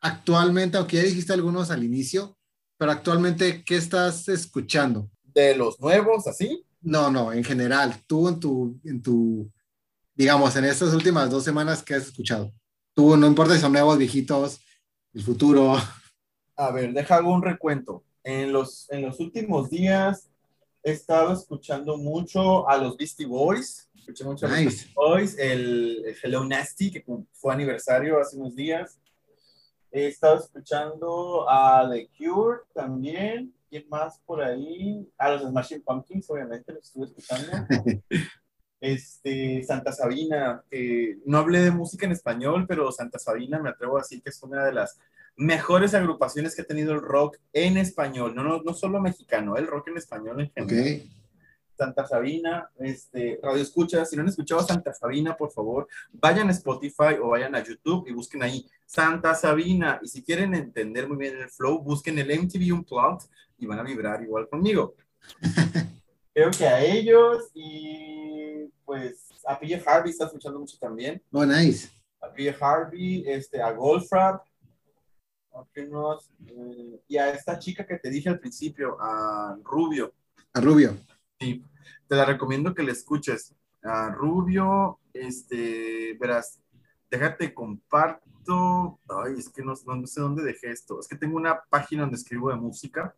[0.00, 2.36] actualmente, aunque ya dijiste algunos al inicio,
[2.76, 5.10] pero actualmente, ¿qué estás escuchando?
[5.22, 6.66] ¿De los nuevos, así?
[6.82, 9.50] No, no, en general, tú en tu, en tu,
[10.14, 12.52] digamos, en estas últimas dos semanas, ¿qué has escuchado?
[12.94, 14.60] Tú, no importa si son nuevos, viejitos,
[15.14, 15.76] el futuro.
[16.56, 18.04] A ver, deja un recuento.
[18.24, 20.28] En los, en los últimos días
[20.82, 24.48] he estado escuchando mucho a los Beastie Boys, Escuché mucho
[24.96, 27.04] hoy el, Hello Nasty, que
[27.34, 28.98] fue aniversario hace unos días.
[29.92, 33.54] He estado escuchando a The Cure también.
[33.72, 35.10] ¿Quién más por ahí?
[35.16, 37.50] A los Smashing Pumpkins, obviamente, los estuve escuchando.
[38.82, 43.96] este, Santa Sabina, que no hablé de música en español, pero Santa Sabina me atrevo
[43.96, 44.98] a decir que es una de las
[45.36, 49.66] mejores agrupaciones que ha tenido el rock en español, no, no, no solo mexicano, el
[49.66, 51.02] rock en español en general.
[51.74, 54.04] Santa Sabina, este, Radio Escucha.
[54.04, 58.06] Si no han escuchado Santa Sabina, por favor, vayan a Spotify o vayan a YouTube
[58.06, 59.98] y busquen ahí Santa Sabina.
[60.02, 63.26] Y si quieren entender muy bien el flow, busquen el MTV Unplugged
[63.62, 64.94] y van a vibrar igual conmigo.
[66.34, 71.22] Creo que a ellos y pues a PJ Harvey está escuchando mucho también.
[71.30, 71.90] Oh, nice.
[72.20, 74.46] A PJ Harvey, este, a Goldfrapp.
[75.74, 80.14] Eh, y a esta chica que te dije al principio, a Rubio.
[80.54, 80.96] A Rubio.
[81.38, 81.62] Sí
[82.12, 83.54] te la recomiendo que le escuches.
[83.82, 86.60] A Rubio, este, verás,
[87.10, 89.00] déjate comparto.
[89.08, 91.00] Ay, es que no, sé dónde dejé esto.
[91.00, 93.16] Es que tengo una página donde escribo de música.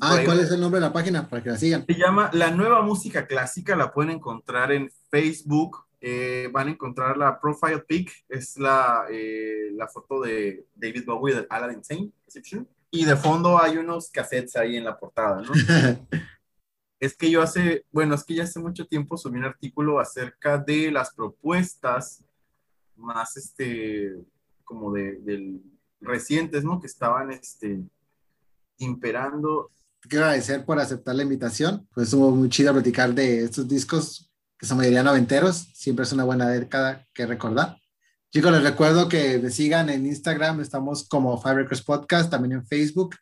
[0.00, 1.84] Ah, ¿cuál es el nombre de la página para que la sigan?
[1.86, 5.84] Se llama La Nueva Música Clásica, la pueden encontrar en Facebook.
[6.02, 11.34] Eh, van a encontrar la profile pic, es la, eh, la foto de David Bowie
[11.34, 12.10] de Aladdin Sane,
[12.90, 15.52] y de fondo hay unos cassettes ahí en la portada, ¿no?
[17.00, 20.58] es que yo hace, bueno, es que ya hace mucho tiempo subí un artículo acerca
[20.58, 22.24] de las propuestas
[22.96, 24.14] más, este,
[24.64, 25.62] como de, del
[26.00, 26.80] recientes, ¿no?
[26.80, 27.80] Que estaban, este,
[28.80, 29.70] imperando.
[30.00, 31.86] Quiero agradecer por aceptar la invitación.
[31.94, 35.68] Pues estuvo muy chido platicar de estos discos que son mayoría noventeros.
[35.74, 37.76] Siempre es una buena década que recordar.
[38.32, 40.60] Chicos, les recuerdo que me sigan en Instagram.
[40.60, 43.16] Estamos como Five Podcast, también en Facebook.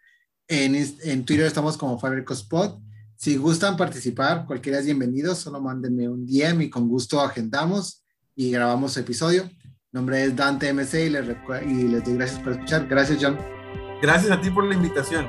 [0.49, 2.81] En, en Twitter estamos como Five Pod
[3.19, 8.05] si gustan participar, cualquiera es bienvenido, solo mándenme un DM y con gusto agendamos
[8.37, 9.51] y grabamos episodio.
[9.65, 11.25] Mi nombre es Dante MC y les,
[11.67, 12.87] y les doy gracias por escuchar.
[12.87, 13.58] Gracias, John.
[14.01, 15.29] Gracias a ti por la invitación.